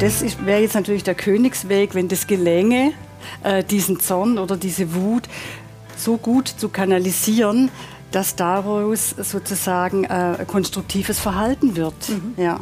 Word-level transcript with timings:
das 0.00 0.24
wäre 0.46 0.62
jetzt 0.62 0.74
natürlich 0.74 1.04
der 1.04 1.14
Königsweg, 1.14 1.94
wenn 1.94 2.08
das 2.08 2.26
gelänge, 2.26 2.92
äh, 3.44 3.62
diesen 3.62 4.00
Zorn 4.00 4.38
oder 4.38 4.56
diese 4.56 4.94
Wut 4.94 5.24
so 5.96 6.16
gut 6.16 6.48
zu 6.48 6.70
kanalisieren, 6.70 7.70
dass 8.10 8.34
daraus 8.34 9.10
sozusagen 9.10 10.04
äh, 10.04 10.44
konstruktives 10.46 11.20
Verhalten 11.20 11.76
wird. 11.76 12.08
Mhm. 12.08 12.34
Ja. 12.42 12.60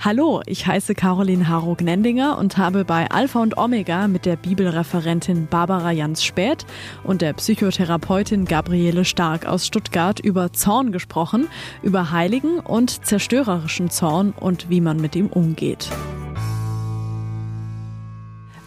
Hallo, 0.00 0.42
ich 0.46 0.66
heiße 0.66 0.96
Caroline 0.96 1.48
Haro-Gnendinger 1.48 2.36
und 2.36 2.56
habe 2.56 2.84
bei 2.84 3.08
Alpha 3.08 3.40
und 3.40 3.56
Omega 3.56 4.08
mit 4.08 4.26
der 4.26 4.34
Bibelreferentin 4.34 5.46
Barbara 5.46 5.92
Jans-Späth 5.92 6.66
und 7.04 7.22
der 7.22 7.34
Psychotherapeutin 7.34 8.44
Gabriele 8.44 9.04
Stark 9.04 9.46
aus 9.46 9.64
Stuttgart 9.64 10.18
über 10.18 10.52
Zorn 10.52 10.90
gesprochen, 10.90 11.46
über 11.84 12.10
heiligen 12.10 12.58
und 12.58 13.06
zerstörerischen 13.06 13.90
Zorn 13.90 14.32
und 14.32 14.68
wie 14.68 14.80
man 14.80 15.00
mit 15.00 15.14
ihm 15.14 15.28
umgeht. 15.28 15.88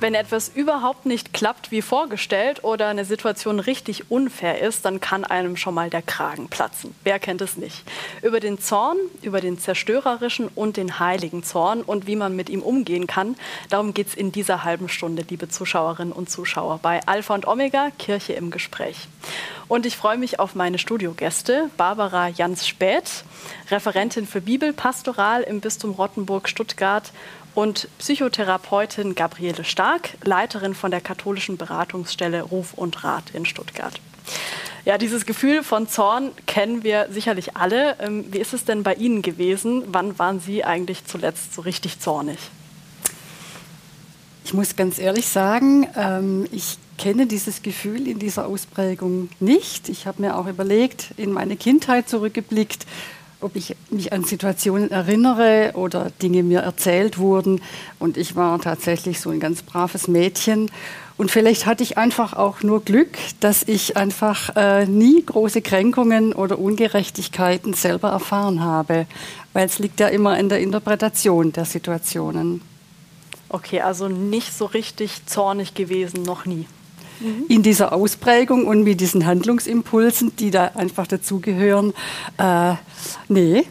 Wenn 0.01 0.13
etwas 0.13 0.49
überhaupt 0.49 1.05
nicht 1.05 1.31
klappt 1.31 1.71
wie 1.71 1.81
vorgestellt 1.81 2.65
oder 2.65 2.87
eine 2.87 3.05
Situation 3.05 3.61
richtig 3.61 4.11
unfair 4.11 4.61
ist, 4.61 4.83
dann 4.83 4.99
kann 4.99 5.23
einem 5.23 5.55
schon 5.55 5.73
mal 5.73 5.89
der 5.89 6.01
Kragen 6.01 6.49
platzen. 6.49 6.93
Wer 7.05 7.17
kennt 7.17 7.41
es 7.41 7.55
nicht? 7.55 7.81
Über 8.21 8.41
den 8.41 8.59
Zorn, 8.59 8.97
über 9.21 9.39
den 9.39 9.57
zerstörerischen 9.57 10.49
und 10.53 10.75
den 10.75 10.99
heiligen 10.99 11.43
Zorn 11.43 11.81
und 11.81 12.07
wie 12.07 12.17
man 12.17 12.35
mit 12.35 12.49
ihm 12.49 12.61
umgehen 12.61 13.07
kann, 13.07 13.37
darum 13.69 13.93
geht 13.93 14.07
es 14.07 14.15
in 14.15 14.33
dieser 14.33 14.65
halben 14.65 14.89
Stunde, 14.89 15.23
liebe 15.29 15.47
Zuschauerinnen 15.47 16.11
und 16.11 16.29
Zuschauer, 16.29 16.79
bei 16.81 16.99
Alpha 17.05 17.33
und 17.33 17.47
Omega, 17.47 17.89
Kirche 17.97 18.33
im 18.33 18.51
Gespräch. 18.51 19.07
Und 19.69 19.85
ich 19.85 19.95
freue 19.95 20.17
mich 20.17 20.39
auf 20.39 20.55
meine 20.55 20.77
Studiogäste, 20.77 21.71
Barbara 21.77 22.27
Jans-Späth, 22.27 23.23
Referentin 23.71 24.27
für 24.27 24.41
Bibelpastoral 24.41 25.43
im 25.43 25.61
Bistum 25.61 25.91
Rottenburg-Stuttgart 25.91 27.13
und 27.55 27.87
Psychotherapeutin 27.97 29.15
Gabriele 29.15 29.63
Stark, 29.63 30.09
Leiterin 30.23 30.75
von 30.75 30.91
der 30.91 31.01
katholischen 31.01 31.57
Beratungsstelle 31.57 32.43
Ruf 32.43 32.73
und 32.73 33.03
Rat 33.03 33.31
in 33.33 33.45
Stuttgart. 33.45 33.99
Ja, 34.83 34.99
dieses 34.99 35.25
Gefühl 35.25 35.63
von 35.63 35.87
Zorn 35.87 36.31
kennen 36.45 36.83
wir 36.83 37.07
sicherlich 37.09 37.57
alle. 37.57 37.95
Ähm, 37.99 38.25
wie 38.31 38.37
ist 38.37 38.53
es 38.53 38.65
denn 38.65 38.83
bei 38.83 38.93
Ihnen 38.93 39.23
gewesen? 39.23 39.83
Wann 39.87 40.19
waren 40.19 40.39
Sie 40.39 40.63
eigentlich 40.63 41.05
zuletzt 41.05 41.55
so 41.55 41.61
richtig 41.61 41.99
zornig? 41.99 42.37
Ich 44.43 44.53
muss 44.53 44.75
ganz 44.75 44.99
ehrlich 44.99 45.27
sagen, 45.27 45.87
ähm, 45.95 46.47
ich 46.51 46.77
kenne 46.99 47.25
dieses 47.25 47.63
Gefühl 47.63 48.07
in 48.07 48.19
dieser 48.19 48.45
Ausprägung 48.45 49.29
nicht. 49.39 49.89
Ich 49.89 50.05
habe 50.05 50.21
mir 50.21 50.37
auch 50.37 50.45
überlegt, 50.45 51.15
in 51.17 51.31
meine 51.31 51.55
Kindheit 51.55 52.07
zurückgeblickt, 52.07 52.85
ob 53.41 53.55
ich 53.55 53.75
mich 53.89 54.13
an 54.13 54.23
Situationen 54.23 54.91
erinnere 54.91 55.71
oder 55.75 56.11
Dinge 56.21 56.43
mir 56.43 56.61
erzählt 56.61 57.17
wurden. 57.17 57.61
Und 57.99 58.17
ich 58.17 58.35
war 58.35 58.59
tatsächlich 58.59 59.19
so 59.19 59.29
ein 59.29 59.39
ganz 59.39 59.61
braves 59.61 60.07
Mädchen. 60.07 60.71
Und 61.17 61.31
vielleicht 61.31 61.65
hatte 61.65 61.83
ich 61.83 61.97
einfach 61.97 62.33
auch 62.33 62.61
nur 62.61 62.83
Glück, 62.83 63.17
dass 63.39 63.63
ich 63.63 63.95
einfach 63.95 64.55
äh, 64.55 64.85
nie 64.85 65.23
große 65.23 65.61
Kränkungen 65.61 66.33
oder 66.33 66.59
Ungerechtigkeiten 66.59 67.73
selber 67.73 68.09
erfahren 68.09 68.61
habe. 68.61 69.05
Weil 69.53 69.65
es 69.65 69.79
liegt 69.79 69.99
ja 69.99 70.07
immer 70.07 70.37
in 70.37 70.49
der 70.49 70.59
Interpretation 70.59 71.53
der 71.53 71.65
Situationen. 71.65 72.61
Okay, 73.47 73.81
also 73.81 74.09
nicht 74.09 74.57
so 74.57 74.65
richtig 74.65 75.25
zornig 75.27 75.73
gewesen, 75.75 76.23
noch 76.23 76.45
nie 76.45 76.67
mhm. 77.19 77.45
in 77.47 77.63
dieser 77.63 77.93
Ausprägung 77.93 78.67
und 78.67 78.83
mit 78.83 79.01
diesen 79.01 79.25
Handlungsimpulsen, 79.25 80.35
die 80.35 80.51
da 80.51 80.71
einfach 80.75 81.07
dazugehören. 81.07 81.93
Äh, 82.37 82.73
nee. 83.27 83.65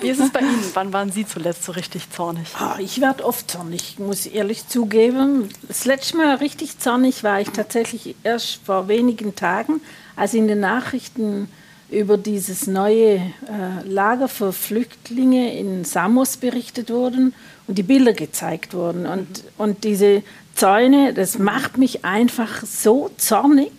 Wie 0.00 0.08
ist 0.08 0.20
es 0.20 0.30
bei 0.30 0.40
Ihnen? 0.40 0.64
Wann 0.74 0.92
waren 0.92 1.12
Sie 1.12 1.26
zuletzt 1.26 1.64
so 1.64 1.72
richtig 1.72 2.10
zornig? 2.10 2.48
Oh, 2.60 2.78
ich 2.78 3.00
werde 3.00 3.24
oft 3.24 3.50
zornig, 3.50 3.98
muss 3.98 4.26
ich 4.26 4.34
ehrlich 4.34 4.66
zugeben. 4.68 5.48
Das 5.68 5.84
letzte 5.84 6.16
Mal 6.16 6.36
richtig 6.36 6.78
zornig 6.78 7.24
war 7.24 7.40
ich 7.40 7.50
tatsächlich 7.50 8.16
erst 8.22 8.60
vor 8.64 8.88
wenigen 8.88 9.34
Tagen, 9.34 9.80
als 10.16 10.34
in 10.34 10.48
den 10.48 10.60
Nachrichten 10.60 11.48
über 11.90 12.16
dieses 12.16 12.66
neue 12.66 13.16
äh, 13.16 13.22
Lager 13.84 14.28
für 14.28 14.52
Flüchtlinge 14.52 15.58
in 15.58 15.84
Samos 15.84 16.36
berichtet 16.36 16.90
wurden 16.90 17.34
und 17.66 17.78
die 17.78 17.82
Bilder 17.82 18.12
gezeigt 18.12 18.74
wurden. 18.74 19.06
Und, 19.06 19.44
mhm. 19.44 19.48
und 19.58 19.84
diese 19.84 20.22
Zäune, 20.60 21.14
das 21.14 21.38
macht 21.38 21.78
mich 21.78 22.04
einfach 22.04 22.62
so 22.66 23.10
zornig, 23.16 23.72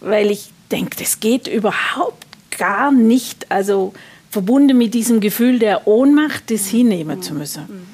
weil 0.00 0.30
ich 0.30 0.50
denke, 0.70 0.98
das 0.98 1.18
geht 1.20 1.46
überhaupt 1.48 2.26
gar 2.58 2.92
nicht. 2.92 3.50
Also 3.50 3.94
verbunden 4.30 4.76
mit 4.76 4.92
diesem 4.92 5.20
Gefühl 5.20 5.58
der 5.58 5.86
Ohnmacht, 5.86 6.50
das 6.50 6.66
hinnehmen 6.66 7.22
zu 7.22 7.32
müssen. 7.32 7.86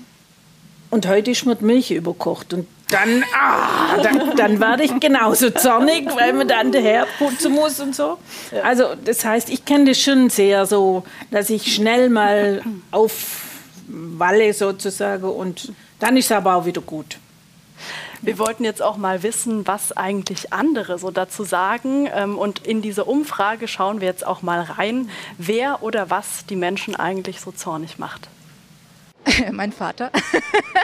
Und 0.91 1.07
heute 1.07 1.31
ist 1.31 1.47
mir 1.47 1.55
die 1.55 1.67
Milch 1.67 1.93
überkocht 1.93 2.53
und 2.53 2.67
dann, 2.91 3.23
ah, 3.33 3.97
dann, 4.03 4.35
dann 4.37 4.59
werde 4.59 4.83
ich 4.83 4.99
genauso 4.99 5.51
zornig, 5.51 6.09
weil 6.17 6.33
man 6.33 6.49
dann 6.49 6.73
den 6.73 6.83
Herd 6.83 7.07
putzen 7.21 7.53
muss 7.53 7.79
und 7.79 7.95
so. 7.95 8.19
Also 8.65 8.97
das 9.05 9.25
heißt, 9.25 9.51
ich 9.51 9.65
kenne 9.65 9.85
das 9.85 10.01
schon 10.01 10.31
sehr 10.31 10.67
so, 10.67 11.05
dass 11.31 11.49
ich 11.49 11.73
schnell 11.73 12.11
mal 12.11 12.61
aufwalle 12.91 14.53
sozusagen 14.53 15.31
und 15.31 15.71
dann 16.01 16.17
ist 16.17 16.25
es 16.25 16.33
aber 16.33 16.57
auch 16.57 16.67
wieder 16.67 16.81
gut. 16.81 17.19
Wir 18.23 18.39
wollten 18.39 18.65
jetzt 18.65 18.83
auch 18.83 18.97
mal 18.97 19.23
wissen, 19.23 19.67
was 19.67 19.97
eigentlich 19.97 20.53
andere 20.53 20.99
so 20.99 21.11
dazu 21.11 21.45
sagen. 21.45 22.09
Ähm, 22.13 22.39
und 22.39 22.67
in 22.67 22.83
diese 22.83 23.05
Umfrage 23.05 23.69
schauen 23.69 24.01
wir 24.01 24.09
jetzt 24.09 24.27
auch 24.27 24.43
mal 24.43 24.61
rein, 24.61 25.11
wer 25.39 25.83
oder 25.83 26.11
was 26.11 26.47
die 26.47 26.57
Menschen 26.57 26.97
eigentlich 26.97 27.41
so 27.41 27.53
zornig 27.53 27.99
macht. 27.99 28.29
mein 29.53 29.73
Vater, 29.73 30.11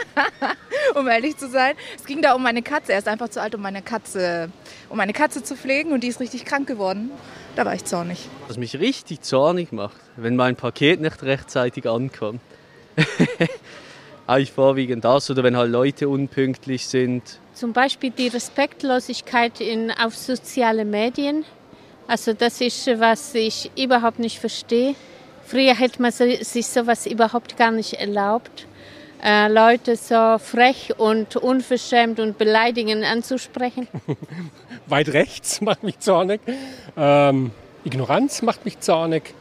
um 0.95 1.07
ehrlich 1.07 1.37
zu 1.37 1.49
sein. 1.49 1.75
Es 1.95 2.05
ging 2.05 2.21
da 2.21 2.33
um 2.33 2.43
meine 2.43 2.61
Katze. 2.61 2.93
Er 2.93 2.99
ist 2.99 3.07
einfach 3.07 3.29
zu 3.29 3.41
alt, 3.41 3.55
um 3.55 3.61
meine 3.61 3.81
Katze, 3.81 4.51
um 4.89 4.97
meine 4.97 5.13
Katze 5.13 5.43
zu 5.43 5.55
pflegen 5.55 5.93
und 5.93 6.03
die 6.03 6.07
ist 6.07 6.19
richtig 6.19 6.45
krank 6.45 6.67
geworden. 6.67 7.11
Da 7.55 7.65
war 7.65 7.75
ich 7.75 7.85
zornig. 7.85 8.27
Was 8.47 8.57
mich 8.57 8.79
richtig 8.79 9.21
zornig 9.21 9.71
macht, 9.71 9.95
wenn 10.17 10.35
mein 10.35 10.55
Paket 10.55 11.01
nicht 11.01 11.23
rechtzeitig 11.23 11.87
ankommt. 11.87 12.41
eigentlich 14.27 14.51
vorwiegend 14.51 15.03
das 15.05 15.29
oder 15.29 15.43
wenn 15.43 15.57
halt 15.57 15.71
Leute 15.71 16.09
unpünktlich 16.09 16.87
sind. 16.87 17.39
Zum 17.53 17.73
Beispiel 17.73 18.11
die 18.11 18.27
Respektlosigkeit 18.29 19.61
in, 19.61 19.91
auf 19.91 20.15
soziale 20.15 20.85
Medien. 20.85 21.45
Also 22.07 22.33
das 22.33 22.61
ist, 22.61 22.87
was 22.99 23.33
ich 23.35 23.71
überhaupt 23.77 24.19
nicht 24.19 24.39
verstehe. 24.39 24.95
Früher 25.45 25.75
hätte 25.77 26.01
man 26.01 26.11
sich 26.11 26.67
sowas 26.67 27.05
überhaupt 27.05 27.57
gar 27.57 27.71
nicht 27.71 27.93
erlaubt. 27.93 28.65
Äh, 29.23 29.47
Leute 29.47 29.95
so 29.95 30.37
frech 30.37 30.93
und 30.97 31.37
unverschämt 31.37 32.19
und 32.19 32.37
beleidigend 32.37 33.05
anzusprechen. 33.05 33.87
Weit 34.87 35.09
rechts 35.09 35.61
macht 35.61 35.83
mich 35.83 35.99
zornig. 35.99 36.41
Ähm, 36.97 37.51
Ignoranz 37.85 38.41
macht 38.41 38.65
mich 38.65 38.79
zornig. 38.79 39.33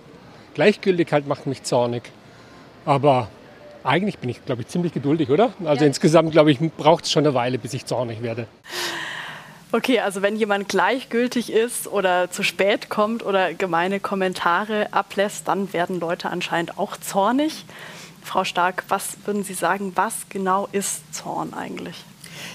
Gleichgültigkeit 0.55 1.27
macht 1.27 1.47
mich 1.47 1.65
zornig. 1.65 2.03
Aber 2.85 3.29
eigentlich 3.85 4.19
bin 4.19 4.31
ich, 4.31 4.45
glaube 4.45 4.63
ich, 4.63 4.69
ziemlich 4.69 4.93
geduldig, 4.93 5.31
oder? 5.31 5.53
Also 5.65 5.83
ja. 5.83 5.87
insgesamt, 5.87 6.33
glaube 6.33 6.51
ich, 6.51 6.59
braucht 6.59 7.05
es 7.05 7.13
schon 7.13 7.25
eine 7.25 7.35
Weile, 7.35 7.59
bis 7.59 7.75
ich 7.75 7.87
zornig 7.87 8.23
werde. 8.23 8.47
Okay, 9.75 10.01
also 10.01 10.21
wenn 10.21 10.37
jemand 10.37 10.69
gleichgültig 10.69 11.51
ist 11.51 11.89
oder 11.89 12.31
zu 12.31 12.43
spät 12.43 12.91
kommt 12.91 13.25
oder 13.25 13.55
gemeine 13.55 14.01
Kommentare 14.01 14.93
ablässt, 14.93 15.49
dann 15.49 15.73
werden 15.73 15.99
Leute 15.99 16.29
anscheinend 16.29 16.79
auch 16.79 16.99
zornig. 16.99 17.65
Frau 18.23 18.45
Stark, 18.45 18.85
was 18.89 19.17
würden 19.25 19.45
Sie 19.45 19.55
sagen, 19.55 19.93
was 19.95 20.29
genau 20.29 20.69
ist 20.73 21.15
Zorn 21.15 21.55
eigentlich? 21.55 21.97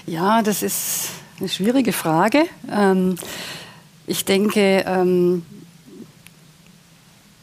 Ja, 0.06 0.42
das 0.42 0.62
ist 0.62 1.10
eine 1.40 1.48
schwierige 1.48 1.92
Frage. 1.92 2.44
Ähm, 2.72 3.16
ich 4.06 4.24
denke, 4.24 4.84
ähm, 4.86 5.44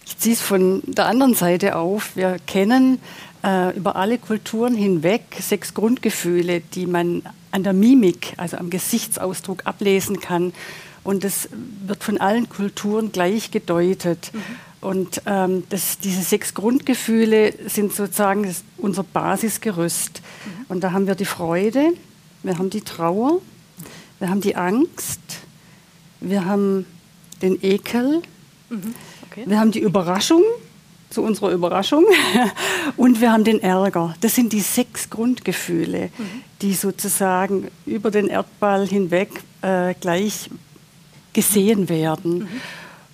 ich 0.06 0.17
ziehe 0.17 0.35
es 0.35 0.41
von 0.41 0.81
der 0.85 1.07
anderen 1.07 1.35
Seite 1.35 1.75
auf. 1.75 2.16
Wir 2.16 2.38
kennen 2.47 3.00
äh, 3.45 3.78
über 3.78 3.95
alle 3.95 4.17
Kulturen 4.17 4.75
hinweg 4.75 5.22
sechs 5.40 5.73
Grundgefühle, 5.73 6.61
die 6.61 6.87
man 6.87 7.22
an 7.52 7.64
der 7.64 7.73
Mimik, 7.73 8.34
also 8.37 8.58
am 8.58 8.70
Gesichtsausdruck 8.70 9.66
ablesen 9.66 10.20
kann. 10.20 10.52
Und 11.03 11.23
das 11.23 11.49
wird 11.85 12.03
von 12.03 12.17
allen 12.17 12.49
Kulturen 12.49 13.11
gleich 13.11 13.52
gedeutet. 13.52 14.31
Mhm. 14.34 14.41
Und 14.81 15.22
ähm, 15.25 15.64
das, 15.70 15.99
diese 15.99 16.22
sechs 16.22 16.53
Grundgefühle 16.53 17.53
sind 17.67 17.93
sozusagen 17.93 18.53
unser 18.78 19.03
Basisgerüst. 19.03 20.22
Mhm. 20.22 20.66
Und 20.67 20.84
da 20.84 20.91
haben 20.91 21.08
wir 21.08 21.16
die 21.16 21.25
Freude, 21.25 21.93
wir 22.43 22.58
haben 22.58 22.70
die 22.70 22.81
Trauer, 22.81 23.41
wir 24.20 24.29
haben 24.29 24.41
die 24.41 24.55
Angst, 24.55 25.22
wir 26.20 26.46
haben 26.46 26.85
den 27.41 27.64
Ekel, 27.64 28.22
mhm. 28.70 28.96
okay. 29.29 29.43
wir 29.46 29.59
haben 29.59 29.72
die 29.72 29.79
Überraschung, 29.79 30.43
zu 31.16 31.23
unserer 31.23 31.52
Überraschung. 31.52 32.06
Und 32.97 33.22
wir 33.22 33.32
haben 33.32 33.46
den 33.46 33.62
Ärger. 33.62 34.14
Das 34.20 34.35
sind 34.35 34.52
die 34.52 34.59
sechs 34.59 35.09
Grundgefühle, 35.09 36.09
mhm. 36.17 36.41
die 36.62 36.73
sozusagen 36.73 37.70
über 37.85 38.12
den 38.12 38.28
Erdball 38.28 38.85
hinweg 38.85 39.29
äh, 39.62 39.94
gleich 39.96 40.50
gesehen 41.32 41.88
werden. 41.88 42.40
Mhm. 42.40 42.47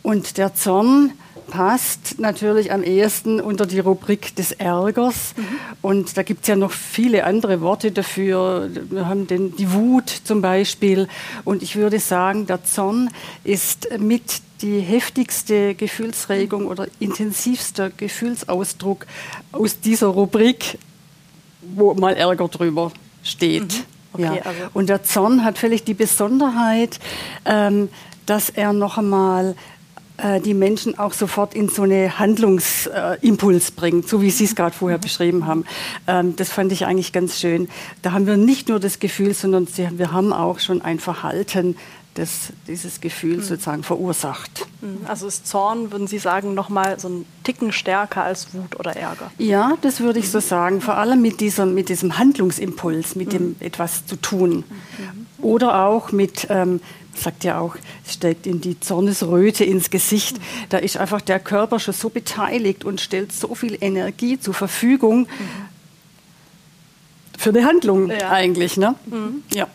Und 0.01 0.37
der 0.39 0.55
Zorn, 0.55 1.11
passt 1.51 2.19
natürlich 2.19 2.71
am 2.71 2.81
ehesten 2.81 3.39
unter 3.39 3.67
die 3.67 3.79
Rubrik 3.79 4.35
des 4.35 4.53
Ärgers. 4.53 5.35
Mhm. 5.35 5.43
Und 5.83 6.17
da 6.17 6.23
gibt 6.23 6.41
es 6.41 6.47
ja 6.47 6.55
noch 6.55 6.71
viele 6.71 7.25
andere 7.25 7.61
Worte 7.61 7.91
dafür. 7.91 8.69
Wir 8.89 9.07
haben 9.07 9.27
den, 9.27 9.55
die 9.55 9.71
Wut 9.71 10.09
zum 10.09 10.41
Beispiel. 10.41 11.07
Und 11.43 11.61
ich 11.61 11.75
würde 11.75 11.99
sagen, 11.99 12.47
der 12.47 12.63
Zorn 12.63 13.11
ist 13.43 13.99
mit 13.99 14.41
die 14.63 14.79
heftigste 14.79 15.75
Gefühlsregung 15.75 16.65
oder 16.65 16.87
intensivster 16.99 17.91
Gefühlsausdruck 17.91 19.05
aus 19.51 19.79
dieser 19.79 20.07
Rubrik, 20.07 20.79
wo 21.75 21.93
mal 21.93 22.15
Ärger 22.15 22.47
drüber 22.47 22.91
steht. 23.23 23.73
Mhm. 23.73 23.91
Okay, 24.13 24.23
ja. 24.23 24.31
also. 24.45 24.61
Und 24.73 24.89
der 24.89 25.03
Zorn 25.03 25.43
hat 25.43 25.57
völlig 25.57 25.83
die 25.83 25.93
Besonderheit, 25.93 26.99
ähm, 27.45 27.89
dass 28.25 28.49
er 28.49 28.73
noch 28.73 28.97
einmal 28.97 29.55
die 30.43 30.53
Menschen 30.53 30.97
auch 30.99 31.13
sofort 31.13 31.53
in 31.53 31.69
so 31.69 31.83
einen 31.83 32.19
Handlungsimpuls 32.19 33.69
äh, 33.69 33.73
bringt, 33.75 34.07
so 34.07 34.21
wie 34.21 34.29
Sie 34.29 34.45
es 34.45 34.55
gerade 34.55 34.75
vorher 34.75 34.97
beschrieben 34.97 35.45
haben. 35.45 35.65
Ähm, 36.07 36.35
das 36.35 36.49
fand 36.49 36.71
ich 36.71 36.85
eigentlich 36.85 37.11
ganz 37.11 37.39
schön. 37.39 37.69
Da 38.01 38.11
haben 38.11 38.27
wir 38.27 38.37
nicht 38.37 38.69
nur 38.69 38.79
das 38.79 38.99
Gefühl, 38.99 39.33
sondern 39.33 39.67
wir 39.75 40.11
haben 40.11 40.33
auch 40.33 40.59
schon 40.59 40.81
ein 40.81 40.99
Verhalten, 40.99 41.75
das 42.15 42.51
dieses 42.67 42.99
Gefühl 42.99 43.37
mhm. 43.37 43.41
sozusagen 43.41 43.83
verursacht. 43.83 44.67
Hm. 44.81 44.97
Also 45.05 45.27
ist 45.27 45.47
Zorn, 45.47 45.91
würden 45.91 46.07
Sie 46.07 46.19
sagen, 46.19 46.53
noch 46.53 46.67
mal 46.69 46.99
so 46.99 47.07
ein 47.07 47.25
Ticken 47.43 47.71
stärker 47.71 48.23
als 48.23 48.53
Wut 48.53 48.77
oder 48.77 48.95
Ärger? 48.95 49.31
Ja, 49.37 49.77
das 49.81 50.01
würde 50.01 50.19
ich 50.19 50.29
so 50.29 50.39
sagen. 50.41 50.81
Vor 50.81 50.97
allem 50.97 51.21
mit, 51.21 51.39
dieser, 51.39 51.65
mit 51.65 51.87
diesem 51.89 52.17
Handlungsimpuls, 52.17 53.15
mit 53.15 53.27
mhm. 53.27 53.31
dem 53.31 53.55
etwas 53.61 54.05
zu 54.05 54.17
tun. 54.17 54.65
Mhm. 54.67 55.27
Oder 55.43 55.85
auch 55.85 56.11
mit 56.11 56.47
ähm, 56.49 56.81
sagt 57.15 57.43
ja 57.43 57.59
auch, 57.59 57.75
es 58.05 58.13
steckt 58.13 58.45
in 58.45 58.61
die 58.61 58.79
Zornesröte 58.79 59.63
ins 59.63 59.89
Gesicht. 59.89 60.37
Da 60.69 60.77
ist 60.77 60.97
einfach 60.97 61.21
der 61.21 61.39
Körper 61.39 61.79
schon 61.79 61.93
so 61.93 62.09
beteiligt 62.09 62.83
und 62.83 62.99
stellt 62.99 63.31
so 63.31 63.55
viel 63.55 63.77
Energie 63.79 64.39
zur 64.39 64.53
Verfügung 64.53 65.27
für 67.37 67.49
eine 67.49 67.65
Handlung 67.65 68.09
ja. 68.09 68.29
eigentlich. 68.29 68.77
Ne? 68.77 68.95
Mhm. 69.05 69.43
Ja. 69.53 69.67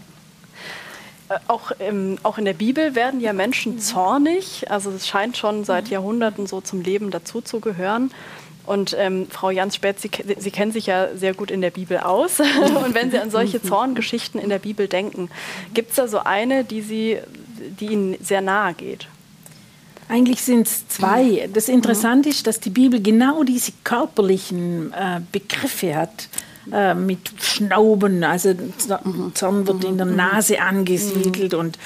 Äh, 1.29 1.39
auch, 1.49 1.71
im, 1.73 2.19
auch 2.23 2.39
in 2.39 2.45
der 2.45 2.55
Bibel 2.55 2.95
werden 2.95 3.21
ja 3.21 3.33
Menschen 3.33 3.79
zornig. 3.79 4.71
Also 4.71 4.91
es 4.91 5.07
scheint 5.07 5.37
schon 5.37 5.65
seit 5.65 5.89
Jahrhunderten 5.89 6.47
so 6.47 6.61
zum 6.61 6.81
Leben 6.81 7.11
dazuzugehören. 7.11 8.11
Und 8.65 8.97
ähm, 8.99 9.29
Frau 9.31 9.51
Jans 9.51 9.77
Spät, 9.77 10.01
Sie, 10.01 10.11
Sie, 10.39 10.51
kennen 10.51 10.73
sich 10.73 10.87
ja 10.87 11.15
sehr 11.15 11.35
gut 11.35 11.53
in 11.53 11.61
der 11.61 11.71
Bibel 11.71 11.99
aus. 11.99 12.41
Und 12.85 12.95
wenn 12.95 13.13
Sie 13.13 13.19
an 13.19 13.31
solche 13.31 13.63
Zorngeschichten 13.63 14.41
in 14.41 14.49
der 14.49 14.59
Bibel 14.59 14.89
denken, 14.89 15.31
gibt 15.73 15.91
es 15.91 15.97
da 15.97 16.09
so 16.09 16.19
eine, 16.19 16.65
die, 16.65 16.83
Sie, 16.83 17.19
die 17.79 17.87
Ihnen 17.87 18.17
sehr 18.21 18.41
nahe 18.41 18.75
geht? 18.75 19.07
Eigentlich 20.09 20.43
sind 20.43 20.67
es 20.67 20.87
zwei. 20.89 21.49
Das 21.53 21.69
Interessante 21.69 22.29
ist, 22.29 22.47
dass 22.47 22.61
die 22.61 22.71
Bibel 22.71 23.01
genau 23.03 23.43
diese 23.43 23.73
körperlichen 23.83 24.93
äh, 24.93 25.21
Begriffe 25.33 25.97
hat. 25.97 26.29
Äh, 26.73 26.95
mit 26.95 27.21
Schnauben, 27.41 28.25
also 28.25 28.53
Zorn 29.35 29.69
wird 29.69 29.85
in 29.85 29.99
der 29.99 30.07
Nase 30.07 30.61
angesiedelt 30.61 31.55
und 31.55 31.79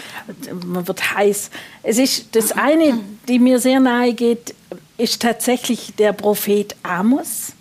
man 0.64 0.88
wird 0.88 1.14
heiß. 1.14 1.50
Es 1.82 1.98
ist 1.98 2.34
das 2.34 2.52
eine, 2.52 2.98
die 3.28 3.38
mir 3.38 3.58
sehr 3.58 3.78
nahe 3.78 4.14
geht, 4.14 4.54
ist 4.96 5.20
tatsächlich 5.20 5.94
der 5.96 6.14
Prophet 6.14 6.76
Amos, 6.82 7.52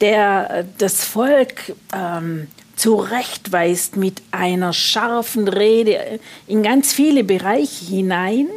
der 0.00 0.50
äh, 0.50 0.64
das 0.78 1.04
Volk 1.04 1.76
ähm, 1.94 2.48
zurechtweist 2.74 3.96
mit 3.96 4.22
einer 4.32 4.72
scharfen 4.72 5.46
Rede 5.46 6.18
in 6.48 6.64
ganz 6.64 6.92
viele 6.92 7.22
Bereiche 7.22 7.84
hinein, 7.84 8.48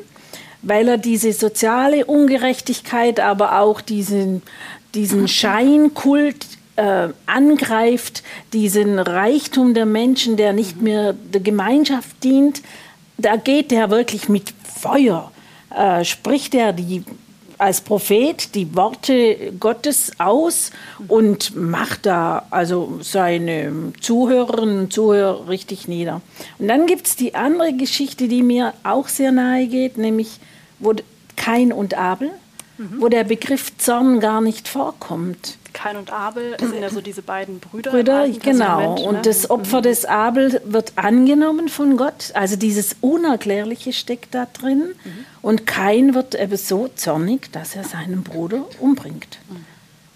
weil 0.63 0.87
er 0.87 0.97
diese 0.97 1.31
soziale 1.31 2.05
Ungerechtigkeit, 2.05 3.19
aber 3.19 3.59
auch 3.59 3.81
diesen, 3.81 4.41
diesen 4.95 5.27
Scheinkult 5.27 6.58
äh, 6.79 7.09
angreift, 7.25 8.23
diesen 8.53 8.99
Reichtum 8.99 9.73
der 9.73 9.85
Menschen, 9.85 10.37
der 10.37 10.53
nicht 10.53 10.81
mehr 10.81 11.11
der 11.13 11.41
Gemeinschaft 11.41 12.23
dient. 12.23 12.61
Da 13.17 13.35
geht 13.35 13.73
er 13.73 13.89
wirklich 13.89 14.29
mit 14.29 14.53
Feuer, 14.63 15.31
äh, 15.75 16.05
spricht 16.05 16.55
er 16.55 16.71
die 16.71 17.03
als 17.57 17.81
Prophet 17.81 18.55
die 18.55 18.73
Worte 18.73 19.51
Gottes 19.59 20.13
aus 20.17 20.71
und 21.09 21.53
macht 21.57 22.05
da 22.05 22.45
also 22.51 22.99
seine 23.01 23.91
Zuhörerinnen 23.99 24.79
und 24.79 24.93
Zuhörer 24.93 25.49
richtig 25.49 25.89
nieder. 25.89 26.21
Und 26.57 26.69
dann 26.69 26.87
gibt 26.87 27.07
es 27.07 27.17
die 27.17 27.35
andere 27.35 27.73
Geschichte, 27.73 28.29
die 28.29 28.43
mir 28.43 28.73
auch 28.83 29.09
sehr 29.09 29.33
nahe 29.33 29.67
geht, 29.67 29.97
nämlich 29.97 30.39
wo 30.79 30.93
Kain 31.35 31.73
und 31.73 31.95
Abel, 31.95 32.31
mhm. 32.77 33.01
wo 33.01 33.09
der 33.09 33.25
Begriff 33.25 33.77
Zorn 33.77 34.21
gar 34.21 34.39
nicht 34.39 34.69
vorkommt. 34.69 35.58
Kain 35.73 35.97
und 35.97 36.11
Abel 36.11 36.57
sind 36.59 36.81
ja 36.81 36.89
so 36.89 37.01
diese 37.01 37.21
beiden 37.21 37.59
Brüder. 37.59 37.91
Brüder, 37.91 38.27
genau. 38.27 38.95
Ne? 38.95 39.01
Und 39.01 39.25
das 39.25 39.49
Opfer 39.49 39.81
des 39.81 40.05
Abel 40.05 40.61
wird 40.65 40.93
angenommen 40.95 41.69
von 41.69 41.97
Gott. 41.97 42.31
Also 42.33 42.55
dieses 42.55 42.95
Unerklärliche 43.01 43.93
steckt 43.93 44.35
da 44.35 44.47
drin. 44.51 44.95
Mhm. 45.03 45.25
Und 45.41 45.67
Kain 45.67 46.13
wird 46.13 46.35
eben 46.35 46.57
so 46.57 46.89
zornig, 46.95 47.51
dass 47.51 47.75
er 47.75 47.83
seinen 47.83 48.23
Bruder 48.23 48.65
umbringt. 48.79 49.39
Mhm. 49.49 49.65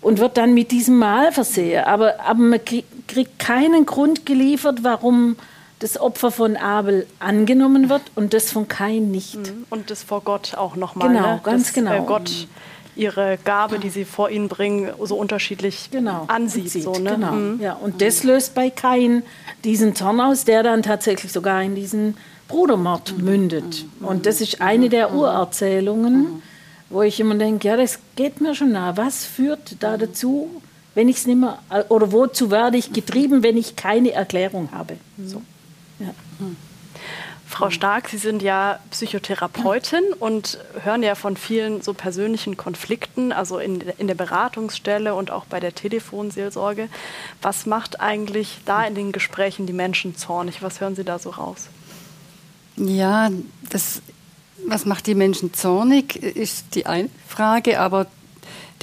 Und 0.02 0.20
wird 0.20 0.38
dann 0.38 0.54
mit 0.54 0.72
diesem 0.72 0.98
Mal 0.98 1.32
versehen. 1.32 1.86
Aber, 1.86 2.20
aber 2.20 2.40
man 2.40 2.60
kriegt 2.64 3.40
keinen 3.40 3.86
Grund 3.86 4.26
geliefert, 4.26 4.80
warum 4.84 5.38
das 5.84 6.00
Opfer 6.00 6.32
von 6.32 6.56
Abel 6.56 7.06
angenommen 7.20 7.90
wird 7.90 8.04
und 8.16 8.34
das 8.34 8.52
von 8.52 8.68
Kain 8.70 9.12
nicht. 9.12 9.36
Mhm. 9.36 9.66
Und 9.70 9.92
das 9.92 10.02
vor 10.02 10.22
Gott 10.22 10.56
auch 10.56 10.76
nochmal. 10.78 11.10
Genau, 11.10 11.34
ne? 11.34 11.42
ganz 11.44 11.66
das, 11.66 11.74
genau. 11.74 12.04
Äh, 12.04 12.06
Gott 12.06 12.48
ihre 12.95 13.38
Gabe, 13.44 13.80
die 13.80 13.90
sie 13.90 14.06
vor 14.06 14.30
ihnen 14.30 14.48
bringen, 14.48 14.92
so 15.01 15.16
unterschiedlich 15.16 15.90
genau, 15.92 16.25
ansieht. 16.28 16.72
So, 16.72 16.94
ne? 16.94 17.12
genau. 17.12 17.31
Mhm. 17.31 17.60
Ja, 17.62 17.74
und 17.74 18.01
das 18.01 18.24
löst 18.24 18.54
bei 18.54 18.69
Kain 18.69 19.24
diesen 19.63 19.95
Zorn 19.95 20.19
aus, 20.19 20.45
der 20.45 20.63
dann 20.63 20.84
tatsächlich 20.84 21.31
sogar 21.31 21.62
in 21.63 21.75
diesen 21.75 22.18
Brudermord 22.48 23.18
mhm. 23.18 23.24
mündet. 23.25 23.86
Mhm. 24.00 24.07
Und 24.07 24.25
das 24.25 24.42
ist 24.42 24.62
eine 24.62 24.90
der 24.90 25.10
mhm. 25.10 25.18
Urerzählungen, 25.18 26.18
mhm. 26.22 26.42
wo 26.90 27.01
ich 27.01 27.19
immer 27.19 27.36
denke, 27.36 27.68
ja, 27.68 27.78
das 27.78 28.00
geht 28.16 28.42
mir 28.42 28.56
schon 28.56 28.72
nah. 28.72 28.96
Was 28.98 29.25
führt 29.25 29.78
da 29.80 29.98
dazu, 29.98 30.50
wenn 30.96 31.10
ich 31.10 31.18
es 31.18 31.28
nicht 31.28 31.39
mehr, 31.39 31.60
oder 31.89 32.12
wozu 32.12 32.51
werde 32.51 32.78
ich 32.78 32.94
getrieben, 32.94 33.44
wenn 33.44 33.57
ich 33.57 33.75
keine 33.75 34.12
Erklärung 34.12 34.69
habe? 34.72 34.98
So. 35.25 35.42
Ja. 36.00 36.13
Frau 37.54 37.70
Stark, 37.70 38.10
Sie 38.10 38.18
sind 38.18 38.42
ja 38.42 38.80
Psychotherapeutin 38.90 40.02
und 40.20 40.58
hören 40.82 41.04
ja 41.04 41.14
von 41.14 41.38
vielen 41.38 41.84
so 41.84 41.94
persönlichen 41.94 42.58
Konflikten, 42.58 43.32
also 43.32 43.60
in, 43.60 43.82
in 44.00 44.08
der 44.08 44.16
Beratungsstelle 44.16 45.14
und 45.14 45.30
auch 45.30 45.46
bei 45.46 45.60
der 45.60 45.76
Telefonseelsorge. 45.76 46.90
Was 47.44 47.68
macht 47.68 48.02
eigentlich 48.02 48.62
da 48.66 48.84
in 48.84 48.96
den 48.96 49.12
Gesprächen 49.12 49.68
die 49.68 49.74
Menschen 49.74 50.18
zornig? 50.18 50.63
Was 50.63 50.82
hören 50.82 50.96
Sie 50.96 51.04
da 51.04 51.20
so 51.20 51.30
raus? 51.30 51.68
Ja, 52.75 53.30
das, 53.70 54.01
was 54.66 54.86
macht 54.86 55.06
die 55.06 55.13
Menschen 55.13 55.54
zornig, 55.54 56.16
ist 56.16 56.74
die 56.74 56.88
eine 56.88 57.10
Frage, 57.27 57.80
aber 57.80 58.08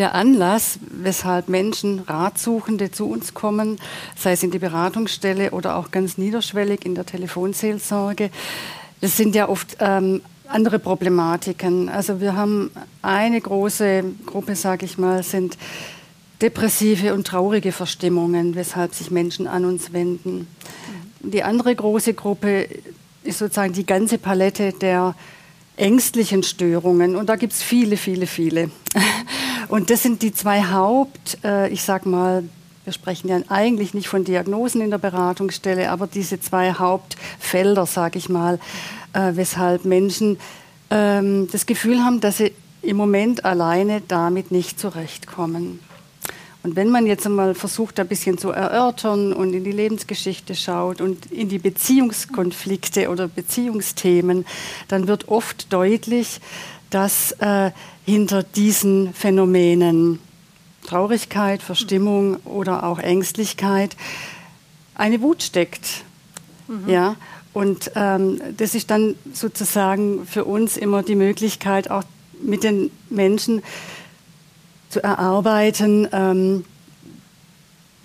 der 0.01 0.15
Anlass, 0.15 0.79
weshalb 0.91 1.51
Menschen, 1.51 2.01
Ratsuchende 2.01 2.91
zu 2.91 3.09
uns 3.09 3.35
kommen, 3.35 3.79
sei 4.17 4.33
es 4.33 4.43
in 4.43 4.51
die 4.51 4.59
Beratungsstelle 4.59 5.51
oder 5.51 5.77
auch 5.77 5.91
ganz 5.91 6.17
niederschwellig 6.17 6.87
in 6.87 6.95
der 6.95 7.05
Telefonseelsorge, 7.05 8.31
das 9.03 9.19
sind 9.19 9.35
ja 9.35 9.49
oft 9.49 9.77
ähm, 9.79 10.23
andere 10.49 10.79
Problematiken. 10.79 11.91
Also 11.91 12.21
wir 12.21 12.35
haben 12.35 12.71
eine 13.03 13.41
große 13.41 14.05
Gruppe, 14.25 14.57
sage 14.57 14.87
ich 14.87 14.97
mal, 14.97 15.23
sind 15.23 15.59
depressive 16.41 17.13
und 17.13 17.27
traurige 17.27 17.71
Verstimmungen, 17.71 18.55
weshalb 18.55 18.95
sich 18.95 19.11
Menschen 19.11 19.47
an 19.47 19.67
uns 19.67 19.93
wenden. 19.93 20.49
Die 21.21 21.43
andere 21.43 21.75
große 21.75 22.15
Gruppe 22.15 22.69
ist 23.23 23.39
sozusagen 23.39 23.75
die 23.75 23.85
ganze 23.85 24.17
Palette 24.17 24.73
der 24.73 25.15
ängstlichen 25.77 26.43
Störungen. 26.43 27.17
Und 27.17 27.29
da 27.29 27.37
gibt 27.37 27.53
es 27.53 27.63
viele, 27.63 27.99
viele, 27.99 28.27
viele. 28.27 28.71
Und 29.71 29.89
das 29.89 30.03
sind 30.03 30.23
die 30.23 30.35
zwei 30.35 30.65
Haupt, 30.65 31.39
äh, 31.45 31.69
ich 31.69 31.85
sag 31.85 32.05
mal, 32.05 32.43
wir 32.83 32.93
sprechen 32.93 33.29
ja 33.29 33.39
eigentlich 33.49 33.95
nicht 33.95 34.09
von 34.09 34.25
Diagnosen 34.25 34.81
in 34.81 34.91
der 34.91 34.99
Beratungsstelle, 34.99 35.93
aber 35.93 36.09
diese 36.09 36.41
zwei 36.41 36.73
Hauptfelder, 36.73 37.87
sage 37.87 38.19
ich 38.19 38.29
mal, 38.29 38.59
äh, 39.13 39.31
weshalb 39.35 39.85
Menschen 39.85 40.39
ähm, 40.91 41.49
das 41.53 41.67
Gefühl 41.67 42.01
haben, 42.03 42.21
dass 42.21 42.39
sie 42.39 42.53
im 42.83 42.97
Moment 42.97 43.45
alleine 43.45 44.03
damit 44.09 44.51
nicht 44.51 44.81
zurechtkommen. 44.81 45.79
Und 46.65 46.75
wenn 46.75 46.91
man 46.91 47.07
jetzt 47.07 47.25
einmal 47.25 47.55
versucht, 47.55 48.01
ein 48.01 48.09
bisschen 48.09 48.39
zu 48.39 48.51
erörtern 48.51 49.33
und 49.33 49.55
in 49.55 49.63
die 49.63 49.71
Lebensgeschichte 49.71 50.57
schaut 50.57 51.01
und 51.01 51.27
in 51.27 51.49
die 51.49 51.61
Beziehungskonflikte 51.61 53.09
oder 53.09 53.29
Beziehungsthemen, 53.29 54.45
dann 54.89 55.07
wird 55.07 55.29
oft 55.29 55.73
deutlich, 55.73 56.41
dass 56.91 57.33
äh, 57.33 57.71
hinter 58.05 58.43
diesen 58.43 59.15
Phänomenen 59.15 60.19
Traurigkeit, 60.87 61.63
Verstimmung 61.63 62.37
oder 62.45 62.85
auch 62.85 62.99
Ängstlichkeit 62.99 63.97
eine 64.95 65.21
Wut 65.21 65.43
steckt. 65.43 66.05
Mhm. 66.69 66.89
Ja, 66.89 67.17
und 67.53 67.93
ähm, 67.97 68.41
das 68.57 68.75
ist 68.75 68.91
dann 68.91 69.17
sozusagen 69.33 70.27
für 70.27 70.45
uns 70.45 70.77
immer 70.77 71.03
die 71.03 71.17
Möglichkeit, 71.17 71.91
auch 71.91 72.05
mit 72.43 72.65
den 72.65 72.91
Menschen 73.09 73.63
zu 74.89 75.03
erarbeiten, 75.03 76.09
ähm, 76.13 76.65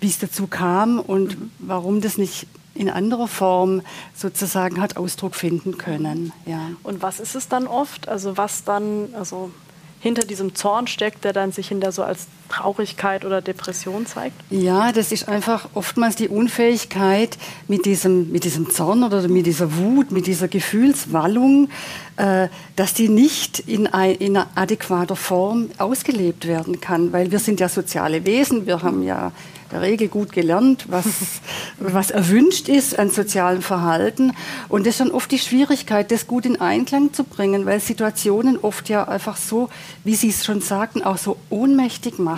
wie 0.00 0.08
es 0.08 0.18
dazu 0.18 0.46
kam 0.46 0.98
und 0.98 1.38
mhm. 1.38 1.50
warum 1.58 2.00
das 2.00 2.18
nicht 2.18 2.46
in 2.76 2.90
anderer 2.90 3.28
Form 3.28 3.82
sozusagen 4.14 4.80
hat 4.80 4.96
Ausdruck 4.96 5.34
finden 5.34 5.78
können. 5.78 6.32
Ja. 6.44 6.70
Und 6.82 7.02
was 7.02 7.20
ist 7.20 7.34
es 7.34 7.48
dann 7.48 7.66
oft? 7.66 8.08
Also 8.08 8.36
was 8.36 8.64
dann, 8.64 9.14
also 9.14 9.50
hinter 10.00 10.22
diesem 10.22 10.54
Zorn 10.54 10.86
steckt, 10.86 11.24
der 11.24 11.32
dann 11.32 11.52
sich 11.52 11.68
hinter 11.68 11.92
so 11.92 12.02
als 12.02 12.26
Traurigkeit 12.48 13.24
oder 13.24 13.40
Depression 13.42 14.06
zeigt? 14.06 14.34
Ja, 14.50 14.92
das 14.92 15.12
ist 15.12 15.28
einfach 15.28 15.68
oftmals 15.74 16.16
die 16.16 16.28
Unfähigkeit, 16.28 17.36
mit 17.68 17.84
diesem, 17.84 18.32
mit 18.32 18.44
diesem 18.44 18.70
Zorn 18.70 19.02
oder 19.02 19.26
mit 19.28 19.46
dieser 19.46 19.76
Wut, 19.76 20.10
mit 20.10 20.26
dieser 20.26 20.48
Gefühlswallung, 20.48 21.68
äh, 22.16 22.48
dass 22.76 22.94
die 22.94 23.08
nicht 23.08 23.58
in, 23.60 23.86
ein, 23.86 24.14
in 24.16 24.36
einer 24.36 24.48
adäquater 24.54 25.16
Form 25.16 25.70
ausgelebt 25.78 26.46
werden 26.46 26.80
kann, 26.80 27.12
weil 27.12 27.30
wir 27.30 27.38
sind 27.38 27.60
ja 27.60 27.68
soziale 27.68 28.24
Wesen, 28.24 28.66
wir 28.66 28.82
haben 28.82 29.02
ja 29.02 29.32
der 29.72 29.82
Regel 29.82 30.08
gut 30.08 30.32
gelernt, 30.32 30.86
was, 30.88 31.06
was 31.78 32.10
erwünscht 32.10 32.68
ist 32.68 32.98
an 32.98 33.10
sozialem 33.10 33.62
Verhalten. 33.62 34.32
Und 34.68 34.86
das 34.86 34.94
ist 34.94 35.00
dann 35.00 35.10
oft 35.10 35.30
die 35.30 35.38
Schwierigkeit, 35.38 36.10
das 36.10 36.26
gut 36.26 36.46
in 36.46 36.60
Einklang 36.60 37.12
zu 37.12 37.24
bringen, 37.24 37.66
weil 37.66 37.80
Situationen 37.80 38.58
oft 38.58 38.88
ja 38.88 39.06
einfach 39.08 39.36
so, 39.36 39.68
wie 40.04 40.14
Sie 40.14 40.28
es 40.28 40.44
schon 40.44 40.60
sagten, 40.60 41.02
auch 41.02 41.18
so 41.18 41.36
ohnmächtig 41.50 42.18
machen. 42.18 42.35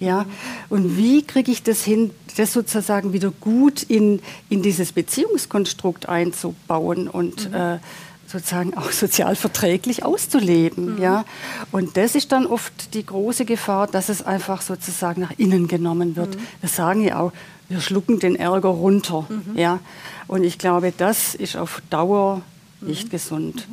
Ja? 0.00 0.26
Und 0.68 0.96
wie 0.96 1.22
kriege 1.22 1.50
ich 1.50 1.62
das 1.62 1.84
hin, 1.84 2.10
das 2.36 2.52
sozusagen 2.52 3.12
wieder 3.12 3.30
gut 3.30 3.82
in, 3.82 4.20
in 4.48 4.62
dieses 4.62 4.92
Beziehungskonstrukt 4.92 6.08
einzubauen 6.08 7.08
und 7.08 7.50
mhm. 7.50 7.54
äh, 7.54 7.78
sozusagen 8.26 8.76
auch 8.76 8.92
sozial 8.92 9.36
verträglich 9.36 10.04
auszuleben. 10.04 10.96
Mhm. 10.96 11.02
Ja? 11.02 11.24
Und 11.72 11.96
das 11.96 12.14
ist 12.14 12.32
dann 12.32 12.46
oft 12.46 12.94
die 12.94 13.04
große 13.04 13.44
Gefahr, 13.44 13.86
dass 13.86 14.08
es 14.08 14.22
einfach 14.22 14.60
sozusagen 14.60 15.22
nach 15.22 15.32
innen 15.38 15.68
genommen 15.68 16.16
wird. 16.16 16.36
Mhm. 16.36 16.40
Das 16.62 16.76
sagen 16.76 17.02
ja 17.02 17.18
auch, 17.20 17.32
wir 17.68 17.80
schlucken 17.80 18.18
den 18.18 18.36
Ärger 18.36 18.68
runter. 18.68 19.26
Mhm. 19.28 19.56
Ja? 19.56 19.80
Und 20.26 20.44
ich 20.44 20.58
glaube, 20.58 20.92
das 20.96 21.34
ist 21.34 21.56
auf 21.56 21.82
Dauer 21.90 22.42
nicht 22.80 23.06
mhm. 23.06 23.10
gesund. 23.10 23.68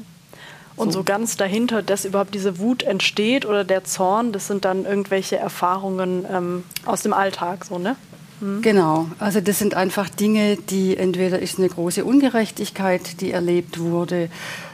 Und 0.75 0.91
so. 0.91 0.99
so 0.99 1.03
ganz 1.03 1.37
dahinter, 1.37 1.81
dass 1.81 2.05
überhaupt 2.05 2.33
diese 2.33 2.59
Wut 2.59 2.83
entsteht 2.83 3.45
oder 3.45 3.63
der 3.63 3.85
Zorn, 3.85 4.31
das 4.31 4.47
sind 4.47 4.65
dann 4.65 4.85
irgendwelche 4.85 5.37
Erfahrungen 5.37 6.25
ähm, 6.29 6.63
aus 6.85 7.01
dem 7.01 7.13
Alltag, 7.13 7.65
so, 7.65 7.79
ne? 7.79 7.95
Mhm. 8.41 8.61
Genau, 8.61 9.07
also 9.19 9.39
das 9.39 9.57
sind 9.59 9.75
einfach 9.75 10.09
Dinge, 10.09 10.57
die 10.57 10.97
entweder 10.97 11.39
ist 11.39 11.57
eine 11.57 11.69
große 11.69 12.03
Ungerechtigkeit, 12.03 13.21
die 13.21 13.31
erlebt 13.31 13.79
wurde, 13.79 14.29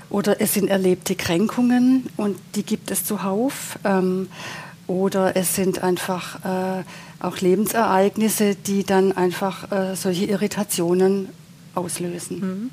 oder 0.10 0.41
es 0.41 0.55
sind 0.55 0.70
erlebte 0.70 1.15
Kränkungen 1.15 2.10
und 2.17 2.38
die 2.55 2.63
gibt 2.63 2.91
es 2.91 3.05
zuhauf. 3.05 3.79
Ähm, 3.86 4.27
oder 4.88 5.38
es 5.38 5.55
sind 5.55 5.84
einfach 5.84 6.43
äh, 6.43 6.84
auch 7.22 7.38
Lebensereignisse, 7.38 8.55
die 8.55 8.84
dann 8.84 9.13
einfach 9.13 9.72
äh, 9.72 9.96
solche 9.96 10.25
Irritationen 10.25 11.29
auslösen. 11.75 12.39
Mhm. 12.39 12.70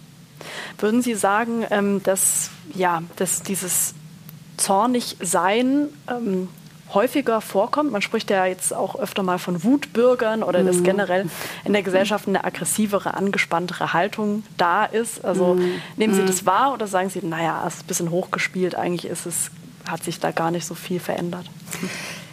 Würden 0.78 1.02
Sie 1.02 1.14
sagen, 1.14 1.64
ähm, 1.70 2.02
dass, 2.02 2.50
ja, 2.74 3.02
dass 3.16 3.42
dieses 3.42 3.94
Zornigsein 4.56 5.88
ähm, 6.08 6.48
häufiger 6.94 7.40
vorkommt. 7.40 7.92
Man 7.92 8.02
spricht 8.02 8.30
ja 8.30 8.46
jetzt 8.46 8.72
auch 8.72 8.98
öfter 8.98 9.22
mal 9.22 9.38
von 9.38 9.62
Wutbürgern 9.62 10.42
oder 10.42 10.62
mhm. 10.62 10.66
dass 10.66 10.82
generell 10.82 11.26
in 11.64 11.72
der 11.72 11.82
Gesellschaft 11.82 12.28
eine 12.28 12.44
aggressivere, 12.44 13.14
angespanntere 13.14 13.92
Haltung 13.92 14.42
da 14.56 14.84
ist. 14.84 15.24
Also 15.24 15.54
mhm. 15.54 15.80
nehmen 15.96 16.14
Sie 16.14 16.22
mhm. 16.22 16.26
das 16.26 16.46
wahr 16.46 16.72
oder 16.72 16.86
sagen 16.86 17.10
Sie, 17.10 17.24
naja, 17.24 17.62
es 17.66 17.74
ist 17.74 17.84
ein 17.84 17.86
bisschen 17.86 18.10
hochgespielt, 18.10 18.74
eigentlich 18.74 19.10
ist 19.10 19.26
es, 19.26 19.50
hat 19.88 20.02
sich 20.04 20.20
da 20.20 20.30
gar 20.30 20.50
nicht 20.50 20.66
so 20.66 20.74
viel 20.74 21.00
verändert? 21.00 21.46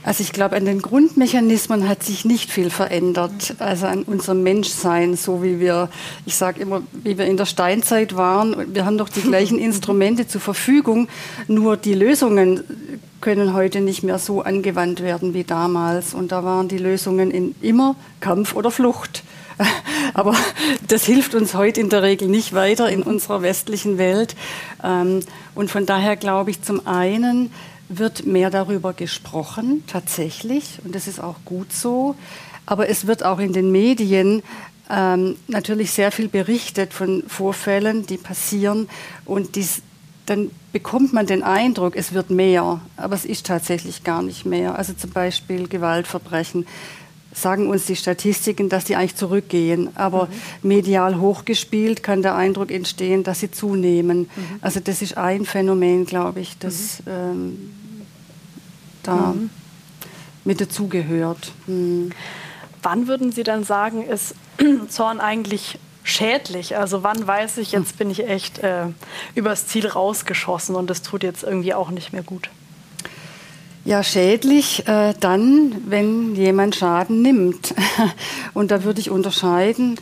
Also 0.06 0.22
ich 0.22 0.34
glaube, 0.34 0.56
an 0.56 0.66
den 0.66 0.84
Grundmechanismen 0.84 1.90
hat 1.90 2.04
sich 2.04 2.26
nicht 2.26 2.52
viel 2.52 2.70
verändert. 2.70 3.56
Also 3.58 3.88
an 3.88 4.04
unserem 4.04 4.44
Menschsein, 4.44 5.18
so 5.18 5.42
wie 5.42 5.60
wir, 5.60 5.90
ich 6.28 6.36
sage 6.36 6.62
immer, 6.62 6.84
wie 6.92 7.18
wir 7.18 7.26
in 7.26 7.38
der 7.38 7.48
Steinzeit 7.48 8.16
waren. 8.16 8.76
Wir 8.76 8.86
haben 8.86 9.00
doch 9.00 9.10
die 9.10 9.22
gleichen 9.24 9.58
Instrumente 9.58 10.28
zur 10.28 10.42
Verfügung, 10.42 11.08
nur 11.48 11.76
die 11.76 11.96
Lösungen 11.96 12.64
können 13.20 13.56
heute 13.56 13.82
nicht 13.82 14.04
mehr 14.04 14.20
so 14.20 14.44
angewandt 14.44 15.02
werden 15.02 15.34
wie 15.34 15.44
damals. 15.44 16.14
Und 16.14 16.32
da 16.32 16.44
waren 16.44 16.68
die 16.68 16.78
Lösungen 16.78 17.32
in 17.32 17.56
immer 17.62 17.96
Kampf 18.20 18.56
oder 18.56 18.70
Flucht. 18.70 19.24
Aber 20.14 20.36
das 20.88 21.06
hilft 21.06 21.34
uns 21.34 21.56
heute 21.56 21.82
in 21.82 21.90
der 21.90 22.04
Regel 22.04 22.28
nicht 22.28 22.54
weiter 22.54 22.90
in 22.90 23.02
unserer 23.02 23.42
westlichen 23.42 23.98
Welt. 23.98 24.36
Ähm, 24.84 25.22
und 25.56 25.72
von 25.72 25.88
daher 25.88 26.16
glaube 26.16 26.52
ich 26.52 26.62
zum 26.62 26.86
einen, 26.86 27.52
wird 27.90 28.26
mehr 28.26 28.50
darüber 28.50 28.94
gesprochen, 28.94 29.84
tatsächlich, 29.88 30.80
und 30.84 30.96
das 30.96 31.08
ist 31.08 31.20
auch 31.20 31.38
gut 31.46 31.72
so. 31.72 32.16
Aber 32.66 32.90
es 32.90 33.06
wird 33.06 33.24
auch 33.24 33.40
in 33.40 33.54
den 33.54 33.72
Medien 33.72 34.42
ähm, 34.90 35.36
natürlich 35.48 35.92
sehr 35.92 36.12
viel 36.12 36.28
berichtet 36.28 36.94
von 36.94 37.24
Vorfällen, 37.28 38.06
die 38.06 38.18
passieren 38.18 38.88
und 39.26 39.56
dies, 39.56 39.82
dann 40.26 40.52
bekommt 40.72 41.14
man 41.14 41.28
den 41.28 41.44
Eindruck, 41.44 41.96
es 41.96 42.14
wird 42.14 42.30
mehr, 42.32 42.82
aber 42.98 43.16
es 43.16 43.26
ist 43.26 43.46
tatsächlich 43.46 44.04
gar 44.04 44.24
nicht 44.24 44.46
mehr. 44.46 44.78
Also 44.78 44.94
zum 44.94 45.12
Beispiel 45.12 45.68
Gewaltverbrechen 45.68 46.66
sagen 47.36 47.68
uns 47.70 47.86
die 47.86 47.96
Statistiken, 47.96 48.70
dass 48.70 48.86
die 48.86 48.96
eigentlich 48.96 49.16
zurückgehen, 49.16 49.90
aber 49.96 50.26
mhm. 50.62 50.70
medial 50.70 51.20
hochgespielt 51.20 52.02
kann 52.02 52.22
der 52.22 52.36
Eindruck 52.36 52.72
entstehen, 52.72 53.24
dass 53.24 53.42
sie 53.42 53.52
zunehmen. 53.52 54.30
Mhm. 54.36 54.60
Also 54.62 54.80
das 54.80 55.02
ist 55.02 55.18
ein 55.18 55.46
Phänomen, 55.46 56.06
glaube 56.06 56.40
ich, 56.40 56.58
das 56.58 57.02
mhm. 57.06 57.12
ähm, 57.12 57.72
da 59.04 59.34
mhm. 59.34 59.50
mit 60.46 60.62
dazugehört. 60.62 61.52
Mhm. 61.68 62.12
Wann 62.82 63.08
würden 63.08 63.32
Sie 63.32 63.44
dann 63.44 63.64
sagen, 63.64 64.04
ist 64.04 64.36
Zorn 64.90 65.20
eigentlich 65.20 65.78
schädlich? 66.04 66.78
Also 66.78 67.04
wann 67.04 67.26
weiß 67.26 67.58
ich, 67.58 67.74
jetzt 67.74 67.98
bin 67.98 68.10
ich 68.10 68.28
echt 68.28 68.60
äh, 68.60 68.88
übers 69.34 69.68
Ziel 69.68 69.88
rausgeschossen 69.88 70.76
und 70.76 70.90
das 70.90 71.02
tut 71.02 71.24
jetzt 71.24 71.44
irgendwie 71.44 71.74
auch 71.74 71.90
nicht 71.90 72.14
mehr 72.14 72.24
gut? 72.24 72.50
Ja, 73.86 74.02
schädlich 74.02 74.88
äh, 74.88 75.14
dann, 75.20 75.76
wenn 75.86 76.34
jemand 76.34 76.76
Schaden 76.76 77.22
nimmt. 77.22 77.76
Und 78.56 78.72
da 78.72 78.84
würde 78.84 79.00
ich 79.00 79.12
unterscheiden, 79.12 80.00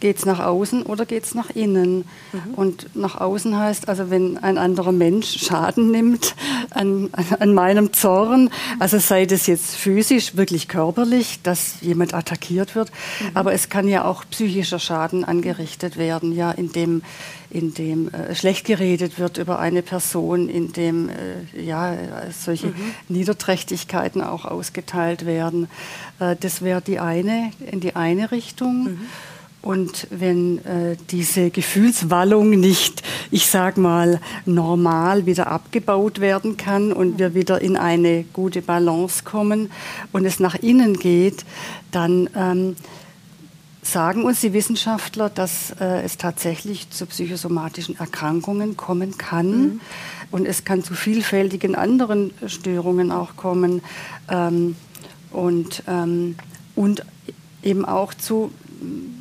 geht 0.00 0.18
es 0.18 0.26
nach 0.26 0.40
außen 0.40 0.82
oder 0.82 1.06
geht 1.06 1.24
es 1.24 1.34
nach 1.34 1.50
innen? 1.50 2.04
Mhm. 2.32 2.54
Und 2.54 2.96
nach 2.96 3.20
außen 3.20 3.56
heißt 3.56 3.88
also, 3.88 4.10
wenn 4.10 4.38
ein 4.38 4.58
anderer 4.58 4.92
Mensch 4.92 5.38
Schaden 5.38 5.90
nimmt 5.90 6.34
an, 6.70 7.10
an 7.38 7.54
meinem 7.54 7.92
Zorn, 7.92 8.50
also 8.78 8.98
sei 8.98 9.26
das 9.26 9.46
jetzt 9.46 9.76
physisch, 9.76 10.36
wirklich 10.36 10.68
körperlich, 10.68 11.40
dass 11.42 11.80
jemand 11.80 12.14
attackiert 12.14 12.74
wird, 12.74 12.90
mhm. 13.20 13.30
aber 13.34 13.52
es 13.52 13.68
kann 13.68 13.88
ja 13.88 14.04
auch 14.04 14.24
psychischer 14.30 14.78
Schaden 14.78 15.24
angerichtet 15.24 15.96
werden, 15.96 16.32
ja, 16.32 16.50
indem 16.50 17.02
in 17.50 18.12
äh, 18.12 18.34
schlecht 18.34 18.66
geredet 18.66 19.18
wird 19.18 19.38
über 19.38 19.58
eine 19.58 19.82
Person, 19.82 20.48
indem 20.48 21.08
äh, 21.08 21.60
ja, 21.60 21.96
solche 22.30 22.68
mhm. 22.68 22.94
Niederträchtigkeiten 23.08 24.22
auch 24.22 24.44
ausgeteilt 24.44 25.24
werden. 25.24 25.68
Äh, 26.20 26.36
das 26.38 26.62
wäre 26.62 26.82
die 26.82 27.00
eine, 27.00 27.52
in 27.70 27.80
die 27.80 27.96
eine 27.96 28.30
Richtung. 28.30 28.84
Mhm. 28.84 29.00
Und 29.60 30.06
wenn 30.10 30.64
äh, 30.64 30.96
diese 31.10 31.50
Gefühlswallung 31.50 32.50
nicht, 32.50 33.02
ich 33.30 33.48
sag 33.48 33.76
mal, 33.76 34.20
normal 34.46 35.26
wieder 35.26 35.48
abgebaut 35.48 36.20
werden 36.20 36.56
kann 36.56 36.92
und 36.92 37.18
wir 37.18 37.34
wieder 37.34 37.60
in 37.60 37.76
eine 37.76 38.24
gute 38.32 38.62
Balance 38.62 39.24
kommen 39.24 39.70
und 40.12 40.24
es 40.24 40.38
nach 40.38 40.54
innen 40.54 40.98
geht, 40.98 41.44
dann 41.90 42.30
ähm, 42.36 42.76
sagen 43.82 44.24
uns 44.24 44.40
die 44.40 44.52
Wissenschaftler, 44.52 45.28
dass 45.28 45.72
äh, 45.80 46.02
es 46.02 46.18
tatsächlich 46.18 46.90
zu 46.90 47.06
psychosomatischen 47.06 47.98
Erkrankungen 47.98 48.76
kommen 48.76 49.18
kann. 49.18 49.50
Mhm. 49.50 49.80
Und 50.30 50.46
es 50.46 50.64
kann 50.64 50.84
zu 50.84 50.94
vielfältigen 50.94 51.74
anderen 51.74 52.32
Störungen 52.46 53.10
auch 53.10 53.36
kommen. 53.36 53.82
Ähm, 54.30 54.76
und, 55.32 55.82
ähm, 55.88 56.36
und 56.76 57.02
eben 57.62 57.84
auch 57.84 58.14
zu 58.14 58.52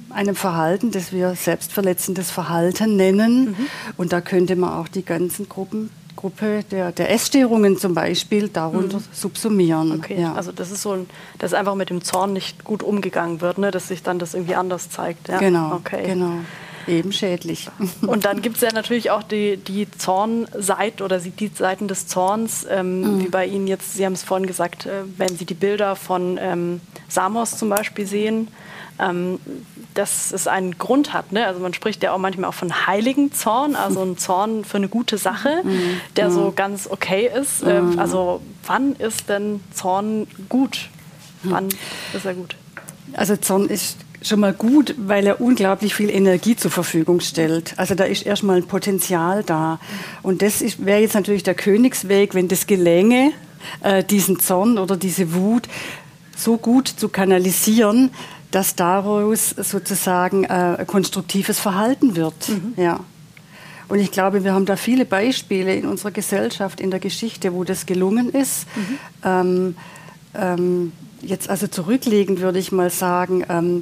einem 0.09 0.35
Verhalten, 0.35 0.91
das 0.91 1.11
wir 1.11 1.35
selbstverletzendes 1.35 2.31
Verhalten 2.31 2.95
nennen. 2.95 3.45
Mhm. 3.45 3.67
Und 3.97 4.13
da 4.13 4.21
könnte 4.21 4.55
man 4.55 4.73
auch 4.73 4.87
die 4.87 5.03
ganzen 5.03 5.49
Gruppen 5.49 5.89
Gruppe 6.17 6.65
der, 6.69 6.91
der 6.91 7.11
Essstörungen 7.11 7.77
zum 7.77 7.93
Beispiel 7.93 8.49
darunter 8.49 8.97
mhm. 8.97 9.03
subsumieren. 9.13 9.93
Okay, 9.93 10.19
ja. 10.19 10.33
also 10.33 10.51
das 10.51 10.71
ist 10.71 10.81
so 10.81 10.91
ein, 10.91 11.09
dass 11.37 11.53
einfach 11.53 11.75
mit 11.75 11.89
dem 11.89 12.01
Zorn 12.01 12.33
nicht 12.33 12.65
gut 12.65 12.83
umgegangen 12.83 13.39
wird, 13.39 13.57
ne? 13.59 13.71
dass 13.71 13.87
sich 13.87 14.03
dann 14.03 14.19
das 14.19 14.33
irgendwie 14.33 14.55
anders 14.55 14.89
zeigt. 14.89 15.29
Ja? 15.29 15.37
Genau, 15.37 15.75
okay. 15.75 16.03
genau. 16.05 16.39
eben 16.87 17.13
schädlich. 17.13 17.69
Und 18.01 18.25
dann 18.25 18.41
gibt 18.41 18.57
es 18.57 18.63
ja 18.63 18.73
natürlich 18.73 19.11
auch 19.11 19.23
die, 19.23 19.55
die 19.55 19.89
Zornseite 19.91 21.03
oder 21.03 21.19
die 21.19 21.51
Seiten 21.53 21.87
des 21.87 22.07
Zorns, 22.07 22.65
ähm, 22.69 23.01
mhm. 23.01 23.23
wie 23.23 23.29
bei 23.29 23.45
Ihnen 23.45 23.67
jetzt, 23.67 23.93
Sie 23.93 24.05
haben 24.05 24.13
es 24.13 24.23
vorhin 24.23 24.47
gesagt, 24.47 24.85
äh, 24.85 25.03
wenn 25.17 25.37
Sie 25.37 25.45
die 25.45 25.53
Bilder 25.53 25.95
von 25.95 26.37
ähm, 26.41 26.81
Samos 27.07 27.57
zum 27.57 27.69
Beispiel 27.69 28.05
sehen, 28.05 28.47
ähm, 28.99 29.39
dass 29.93 30.31
es 30.31 30.47
einen 30.47 30.77
Grund 30.77 31.13
hat. 31.13 31.31
Ne? 31.31 31.45
Also 31.45 31.59
man 31.59 31.73
spricht 31.73 32.03
ja 32.03 32.11
auch 32.11 32.17
manchmal 32.17 32.49
auch 32.49 32.53
von 32.53 32.87
heiligen 32.87 33.31
Zorn, 33.31 33.75
also 33.75 34.03
ein 34.03 34.17
Zorn 34.17 34.63
für 34.63 34.77
eine 34.77 34.89
gute 34.89 35.17
Sache, 35.17 35.61
mhm. 35.63 36.01
der 36.15 36.31
so 36.31 36.51
mhm. 36.51 36.55
ganz 36.55 36.87
okay 36.89 37.29
ist. 37.33 37.65
Mhm. 37.65 37.97
Also 37.97 38.41
wann 38.65 38.93
ist 38.95 39.29
denn 39.29 39.61
Zorn 39.73 40.27
gut? 40.49 40.89
Wann 41.43 41.69
ist 42.13 42.25
er 42.25 42.33
gut? 42.33 42.55
Also 43.13 43.37
Zorn 43.37 43.67
ist 43.69 43.97
schon 44.21 44.39
mal 44.39 44.53
gut, 44.53 44.95
weil 44.97 45.25
er 45.27 45.39
unglaublich 45.39 45.93
viel 45.93 46.09
Energie 46.09 46.55
zur 46.55 46.71
Verfügung 46.71 47.19
stellt. 47.19 47.73
Also 47.77 47.95
da 47.95 48.03
ist 48.03 48.25
erstmal 48.25 48.57
ein 48.57 48.67
Potenzial 48.67 49.43
da. 49.43 49.79
Und 50.23 50.41
das 50.41 50.63
wäre 50.79 50.99
jetzt 50.99 51.13
natürlich 51.13 51.43
der 51.43 51.55
Königsweg, 51.55 52.33
wenn 52.33 52.47
das 52.47 52.67
gelänge, 52.67 53.31
äh, 53.81 54.03
diesen 54.03 54.39
Zorn 54.39 54.77
oder 54.77 54.97
diese 54.97 55.33
Wut 55.33 55.67
so 56.38 56.58
gut 56.58 56.88
zu 56.88 57.10
kanalisieren, 57.10 58.12
dass 58.51 58.75
daraus 58.75 59.50
sozusagen 59.50 60.46
äh, 60.46 60.86
konstruktives 60.88 61.60
Verhalten 61.60 62.15
wird. 62.15 62.50
Mhm. 62.50 62.74
Ja. 62.77 63.00
Und 63.89 64.00
ich 64.00 64.12
glaube, 64.12 64.44
wir 64.44 64.53
haben 64.53 64.65
da 64.65 64.75
viele 64.75 65.06
Beispiele 65.06 65.74
in 65.75 65.86
unserer 65.86 66.12
Gesellschaft, 66.12 66.79
in 66.79 66.91
der 66.91 67.00
Geschichte, 67.00 67.53
wo 67.53 67.63
das 67.63 67.86
gelungen 67.86 68.29
ist. 68.29 68.67
Mhm. 68.75 69.00
Ähm, 69.24 69.75
ähm, 70.36 70.91
jetzt 71.22 71.50
also 71.50 71.67
zurücklegend 71.67 72.41
würde 72.41 72.60
ich 72.60 72.72
mal 72.72 72.89
sagen, 72.89 73.46
ähm, 73.50 73.82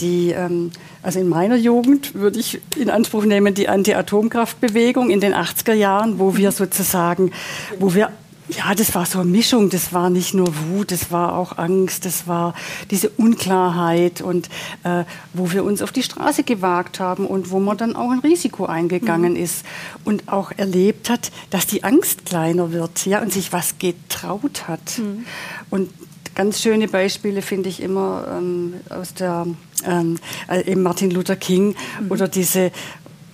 die, 0.00 0.30
ähm, 0.30 0.70
also 1.02 1.20
in 1.20 1.28
meiner 1.28 1.56
Jugend 1.56 2.14
würde 2.14 2.40
ich 2.40 2.60
in 2.76 2.90
Anspruch 2.90 3.24
nehmen 3.24 3.54
die 3.54 3.68
Anti-Atomkraftbewegung 3.68 5.10
in 5.10 5.20
den 5.20 5.34
80er 5.34 5.74
Jahren, 5.74 6.18
wo 6.18 6.36
wir 6.36 6.50
sozusagen, 6.50 7.30
wo 7.78 7.94
wir 7.94 8.10
ja, 8.56 8.74
das 8.74 8.94
war 8.94 9.06
so 9.06 9.20
eine 9.20 9.30
Mischung. 9.30 9.70
Das 9.70 9.92
war 9.92 10.10
nicht 10.10 10.34
nur 10.34 10.48
Wut, 10.68 10.90
das 10.90 11.10
war 11.10 11.36
auch 11.36 11.58
Angst, 11.58 12.04
das 12.04 12.26
war 12.26 12.54
diese 12.90 13.10
Unklarheit 13.10 14.20
und 14.20 14.48
äh, 14.84 15.04
wo 15.32 15.52
wir 15.52 15.64
uns 15.64 15.82
auf 15.82 15.92
die 15.92 16.02
Straße 16.02 16.44
gewagt 16.44 17.00
haben 17.00 17.26
und 17.26 17.50
wo 17.50 17.60
man 17.60 17.76
dann 17.76 17.96
auch 17.96 18.10
ein 18.10 18.20
Risiko 18.20 18.66
eingegangen 18.66 19.34
mhm. 19.34 19.42
ist 19.42 19.64
und 20.04 20.28
auch 20.28 20.52
erlebt 20.56 21.10
hat, 21.10 21.30
dass 21.50 21.66
die 21.66 21.84
Angst 21.84 22.26
kleiner 22.26 22.72
wird, 22.72 23.06
ja, 23.06 23.20
und 23.20 23.32
sich 23.32 23.52
was 23.52 23.78
getraut 23.78 24.68
hat. 24.68 24.98
Mhm. 24.98 25.24
Und 25.70 25.90
ganz 26.34 26.60
schöne 26.60 26.88
Beispiele 26.88 27.42
finde 27.42 27.68
ich 27.68 27.82
immer 27.82 28.26
ähm, 28.38 28.74
aus 28.88 29.14
der 29.14 29.46
ähm, 29.84 30.18
äh, 30.48 30.70
eben 30.70 30.82
Martin 30.82 31.10
Luther 31.10 31.36
King 31.36 31.74
mhm. 32.00 32.10
oder 32.10 32.28
diese 32.28 32.70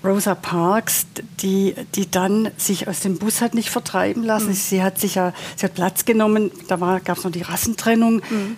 Rosa 0.08 0.34
Parks, 0.34 1.06
die, 1.40 1.74
die 1.94 2.10
dann 2.10 2.50
sich 2.56 2.88
aus 2.88 3.00
dem 3.00 3.18
Bus 3.18 3.40
hat 3.40 3.54
nicht 3.54 3.70
vertreiben 3.70 4.22
lassen. 4.22 4.48
Mhm. 4.48 4.54
Sie 4.54 4.82
hat 4.82 4.98
sich 4.98 5.16
ja, 5.16 5.34
sie 5.56 5.66
hat 5.66 5.74
Platz 5.74 6.04
genommen, 6.04 6.50
da 6.66 6.76
gab 7.04 7.18
es 7.18 7.24
noch 7.24 7.30
die 7.30 7.42
Rassentrennung. 7.42 8.22
Mhm. 8.30 8.56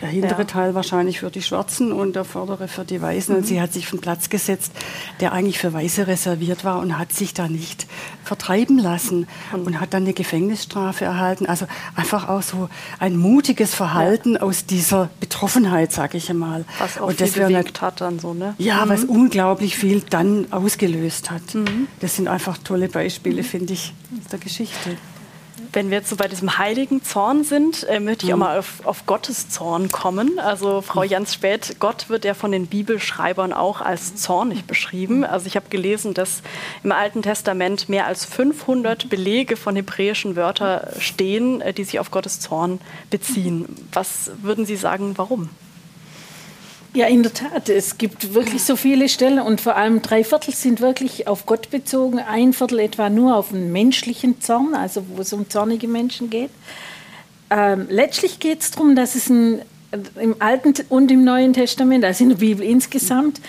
Der 0.00 0.08
hintere 0.08 0.40
ja. 0.40 0.44
Teil 0.44 0.74
wahrscheinlich 0.74 1.20
für 1.20 1.30
die 1.30 1.42
Schwarzen 1.42 1.92
und 1.92 2.16
der 2.16 2.24
vordere 2.24 2.68
für 2.68 2.84
die 2.84 3.02
Weißen. 3.02 3.34
Mhm. 3.34 3.40
Und 3.40 3.46
sie 3.46 3.60
hat 3.60 3.72
sich 3.72 3.86
von 3.86 4.00
Platz 4.00 4.30
gesetzt, 4.30 4.72
der 5.20 5.32
eigentlich 5.32 5.58
für 5.58 5.72
Weiße 5.72 6.06
reserviert 6.06 6.64
war 6.64 6.78
und 6.78 6.98
hat 6.98 7.12
sich 7.12 7.34
da 7.34 7.48
nicht 7.48 7.86
vertreiben 8.24 8.78
lassen 8.78 9.26
mhm. 9.52 9.62
und 9.66 9.80
hat 9.80 9.92
dann 9.92 10.04
eine 10.04 10.14
Gefängnisstrafe 10.14 11.04
erhalten. 11.04 11.46
Also 11.46 11.66
einfach 11.96 12.28
auch 12.28 12.42
so 12.42 12.68
ein 12.98 13.16
mutiges 13.16 13.74
Verhalten 13.74 14.34
ja. 14.34 14.40
aus 14.40 14.64
dieser 14.64 15.10
Betroffenheit, 15.20 15.92
sage 15.92 16.16
ich 16.16 16.30
einmal. 16.30 16.64
Was 16.78 16.98
auch 16.98 17.08
und 17.08 17.20
das 17.20 17.32
viel 17.32 17.46
bewegt 17.46 17.82
hat 17.82 18.00
dann 18.00 18.18
so, 18.18 18.32
ne? 18.32 18.54
Ja, 18.58 18.86
mhm. 18.86 18.88
was 18.88 19.04
unglaublich 19.04 19.76
viel 19.76 20.02
dann 20.08 20.50
ausgelöst 20.50 21.30
hat. 21.30 21.54
Mhm. 21.54 21.88
Das 22.00 22.16
sind 22.16 22.28
einfach 22.28 22.58
tolle 22.58 22.88
Beispiele, 22.88 23.42
finde 23.42 23.74
ich, 23.74 23.92
aus 24.18 24.30
der 24.30 24.38
Geschichte. 24.38 24.96
Wenn 25.72 25.90
wir 25.90 25.98
jetzt 25.98 26.10
so 26.10 26.16
bei 26.16 26.26
diesem 26.26 26.58
heiligen 26.58 27.04
Zorn 27.04 27.44
sind, 27.44 27.84
äh, 27.88 28.00
möchte 28.00 28.26
ich 28.26 28.32
auch 28.32 28.36
mhm. 28.36 28.40
mal 28.40 28.58
auf, 28.58 28.84
auf, 28.84 29.06
Gottes 29.06 29.48
Zorn 29.50 29.90
kommen. 29.90 30.38
Also 30.38 30.80
Frau 30.80 31.02
mhm. 31.02 31.08
Jans 31.08 31.34
Spät, 31.34 31.76
Gott 31.78 32.08
wird 32.08 32.24
ja 32.24 32.34
von 32.34 32.50
den 32.50 32.66
Bibelschreibern 32.66 33.52
auch 33.52 33.80
als 33.80 34.16
zornig 34.16 34.64
beschrieben. 34.64 35.24
Also 35.24 35.46
ich 35.46 35.56
habe 35.56 35.68
gelesen, 35.68 36.12
dass 36.12 36.42
im 36.82 36.92
Alten 36.92 37.22
Testament 37.22 37.88
mehr 37.88 38.06
als 38.06 38.24
500 38.24 39.08
Belege 39.08 39.56
von 39.56 39.76
hebräischen 39.76 40.34
Wörtern 40.34 40.88
stehen, 40.98 41.60
äh, 41.60 41.72
die 41.72 41.84
sich 41.84 42.00
auf 42.00 42.10
Gottes 42.10 42.40
Zorn 42.40 42.80
beziehen. 43.10 43.66
Was 43.92 44.32
würden 44.42 44.66
Sie 44.66 44.76
sagen, 44.76 45.12
warum? 45.16 45.50
Ja, 46.92 47.06
in 47.06 47.22
der 47.22 47.32
Tat. 47.32 47.68
Es 47.68 47.98
gibt 47.98 48.34
wirklich 48.34 48.64
so 48.64 48.74
viele 48.74 49.08
Stellen 49.08 49.38
und 49.38 49.60
vor 49.60 49.76
allem 49.76 50.02
drei 50.02 50.24
Viertel 50.24 50.52
sind 50.52 50.80
wirklich 50.80 51.28
auf 51.28 51.46
Gott 51.46 51.70
bezogen, 51.70 52.18
ein 52.18 52.52
Viertel 52.52 52.80
etwa 52.80 53.08
nur 53.08 53.36
auf 53.36 53.50
den 53.50 53.70
menschlichen 53.70 54.40
Zorn, 54.40 54.74
also 54.74 55.04
wo 55.08 55.22
es 55.22 55.32
um 55.32 55.48
zornige 55.48 55.86
Menschen 55.86 56.30
geht. 56.30 56.50
Ähm, 57.48 57.86
letztlich 57.88 58.40
geht 58.40 58.62
es 58.62 58.72
darum, 58.72 58.96
dass 58.96 59.14
es 59.14 59.28
ein, 59.28 59.62
im 60.20 60.36
Alten 60.40 60.74
und 60.88 61.12
im 61.12 61.22
Neuen 61.22 61.52
Testament, 61.52 62.04
also 62.04 62.24
in 62.24 62.30
der 62.30 62.36
Bibel 62.36 62.66
insgesamt, 62.66 63.40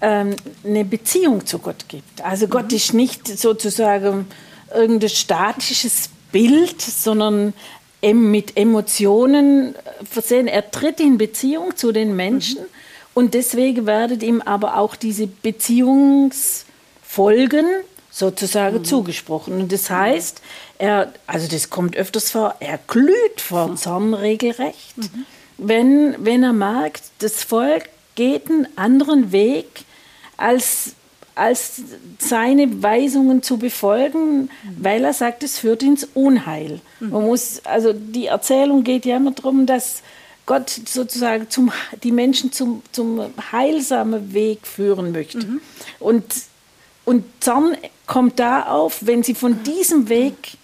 ähm, 0.00 0.34
eine 0.64 0.84
Beziehung 0.84 1.46
zu 1.46 1.60
Gott 1.60 1.84
gibt. 1.88 2.20
Also 2.24 2.48
Gott 2.48 2.72
mhm. 2.72 2.76
ist 2.76 2.94
nicht 2.94 3.28
sozusagen 3.28 4.26
irgendein 4.74 5.10
statisches 5.10 6.10
Bild, 6.32 6.80
sondern 6.82 7.54
mit 8.02 8.56
Emotionen 8.56 9.76
versehen. 10.04 10.48
Er 10.48 10.68
tritt 10.70 10.98
in 11.00 11.16
Beziehung 11.16 11.76
zu 11.76 11.92
den 11.92 12.16
Menschen. 12.16 12.60
Mhm 12.60 12.78
und 13.14 13.34
deswegen 13.34 13.86
werden 13.86 14.20
ihm 14.20 14.42
aber 14.42 14.76
auch 14.76 14.96
diese 14.96 15.26
Beziehungsfolgen 15.26 17.66
sozusagen 18.10 18.78
mhm. 18.78 18.84
zugesprochen. 18.84 19.60
Und 19.60 19.72
das 19.72 19.90
heißt, 19.90 20.40
er, 20.78 21.12
also 21.26 21.48
das 21.48 21.70
kommt 21.70 21.96
öfters 21.96 22.30
vor, 22.30 22.54
er 22.60 22.78
glüht 22.86 23.40
vor 23.40 23.74
Zorn 23.76 24.14
regelrecht, 24.14 24.96
mhm. 24.96 25.26
wenn, 25.56 26.24
wenn 26.24 26.42
er 26.42 26.52
merkt, 26.52 27.02
das 27.18 27.42
Volk 27.42 27.88
geht 28.14 28.50
einen 28.50 28.68
anderen 28.76 29.32
Weg, 29.32 29.84
als, 30.36 30.92
als 31.34 31.82
seine 32.18 32.82
Weisungen 32.82 33.42
zu 33.42 33.58
befolgen, 33.58 34.42
mhm. 34.42 34.48
weil 34.78 35.04
er 35.04 35.12
sagt, 35.12 35.42
es 35.42 35.58
führt 35.58 35.82
ins 35.82 36.04
Unheil. 36.14 36.80
Mhm. 37.00 37.10
Man 37.10 37.26
muss, 37.26 37.64
also 37.64 37.92
die 37.92 38.26
Erzählung 38.26 38.84
geht 38.84 39.04
ja 39.04 39.16
immer 39.16 39.32
darum, 39.32 39.66
dass 39.66 40.02
Gott 40.48 40.70
sozusagen 40.70 41.50
zum, 41.50 41.70
die 42.02 42.10
Menschen 42.10 42.52
zum, 42.52 42.82
zum 42.90 43.20
heilsamen 43.52 44.32
Weg 44.32 44.66
führen 44.66 45.12
möchte. 45.12 45.46
Mhm. 45.46 45.60
Und, 46.00 46.24
und 47.04 47.24
Zorn 47.40 47.76
kommt 48.06 48.38
da 48.38 48.62
auf, 48.62 49.04
wenn 49.04 49.22
sie 49.22 49.34
von 49.34 49.62
diesem 49.62 50.08
Weg 50.08 50.56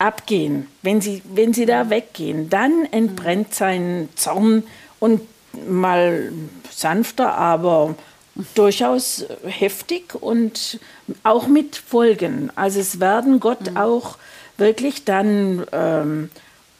abgehen, 0.00 0.66
wenn 0.82 1.00
sie, 1.00 1.22
wenn 1.32 1.54
sie 1.54 1.64
da 1.64 1.90
weggehen, 1.90 2.50
dann 2.50 2.86
entbrennt 2.90 3.54
sein 3.54 4.08
Zorn 4.16 4.64
und 4.98 5.20
mal 5.68 6.32
sanfter, 6.68 7.38
aber 7.38 7.94
durchaus 8.56 9.26
heftig 9.44 10.12
und 10.20 10.80
auch 11.22 11.46
mit 11.46 11.76
Folgen. 11.76 12.50
Also 12.56 12.80
es 12.80 12.98
werden 12.98 13.38
Gott 13.38 13.70
mhm. 13.70 13.76
auch 13.76 14.18
wirklich 14.56 15.04
dann 15.04 15.64
ähm, 15.70 16.30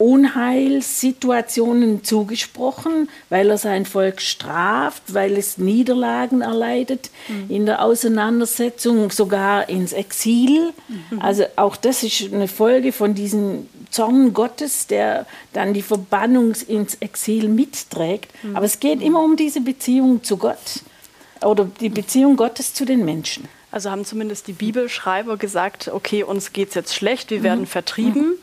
Unheilssituationen 0.01 2.03
zugesprochen, 2.03 3.07
weil 3.29 3.51
er 3.51 3.59
sein 3.59 3.85
Volk 3.85 4.19
straft, 4.19 5.13
weil 5.13 5.37
es 5.37 5.59
Niederlagen 5.59 6.41
erleidet 6.41 7.11
mhm. 7.27 7.45
in 7.49 7.67
der 7.67 7.83
Auseinandersetzung, 7.83 9.11
sogar 9.11 9.69
ins 9.69 9.93
Exil. 9.93 10.73
Mhm. 10.87 11.21
Also 11.21 11.43
auch 11.55 11.75
das 11.75 12.01
ist 12.01 12.33
eine 12.33 12.47
Folge 12.47 12.93
von 12.93 13.13
diesem 13.13 13.69
Zorn 13.91 14.33
Gottes, 14.33 14.87
der 14.87 15.27
dann 15.53 15.75
die 15.75 15.83
Verbannung 15.83 16.55
ins 16.67 16.95
Exil 16.95 17.47
mitträgt. 17.47 18.31
Mhm. 18.41 18.55
Aber 18.55 18.65
es 18.65 18.79
geht 18.79 19.03
immer 19.03 19.21
um 19.21 19.35
diese 19.35 19.61
Beziehung 19.61 20.23
zu 20.23 20.37
Gott 20.37 20.79
oder 21.43 21.69
die 21.79 21.89
Beziehung 21.89 22.37
Gottes 22.37 22.73
zu 22.73 22.85
den 22.85 23.05
Menschen. 23.05 23.47
Also 23.71 23.91
haben 23.91 24.03
zumindest 24.03 24.47
die 24.47 24.53
Bibelschreiber 24.53 25.37
gesagt, 25.37 25.91
okay, 25.93 26.23
uns 26.23 26.53
geht 26.53 26.69
es 26.69 26.75
jetzt 26.75 26.95
schlecht, 26.95 27.29
wir 27.29 27.43
werden 27.43 27.61
mhm. 27.61 27.67
vertrieben. 27.67 28.33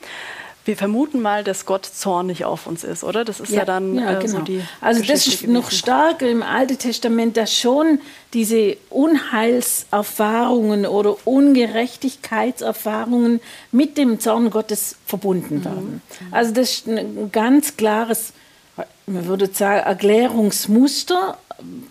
Wir 0.68 0.76
vermuten 0.76 1.20
mal, 1.22 1.44
dass 1.44 1.64
Gott 1.64 1.86
zornig 1.86 2.44
auf 2.44 2.66
uns 2.66 2.84
ist, 2.84 3.02
oder? 3.02 3.24
Das 3.24 3.40
ist 3.40 3.52
ja, 3.52 3.60
ja 3.60 3.64
dann 3.64 3.94
ja, 3.94 4.18
äh, 4.18 4.22
genau. 4.22 4.40
so 4.40 4.42
die. 4.42 4.60
Also 4.82 5.02
das 5.02 5.26
ist 5.26 5.40
gewesen. 5.40 5.54
noch 5.54 5.70
stärker 5.70 6.28
im 6.28 6.42
Alten 6.42 6.76
Testament, 6.76 7.38
dass 7.38 7.54
schon 7.54 8.02
diese 8.34 8.76
Unheilserfahrungen 8.90 10.84
oder 10.84 11.16
Ungerechtigkeitserfahrungen 11.26 13.40
mit 13.72 13.96
dem 13.96 14.20
Zorn 14.20 14.50
Gottes 14.50 14.96
verbunden 15.06 15.60
mhm. 15.60 15.64
werden. 15.64 16.02
Mhm. 16.20 16.34
Also 16.34 16.52
das 16.52 16.70
ist 16.70 16.86
ein 16.86 17.32
ganz 17.32 17.78
klares, 17.78 18.34
man 19.06 19.24
würde 19.24 19.48
sagen, 19.50 19.86
Erklärungsmuster, 19.86 21.38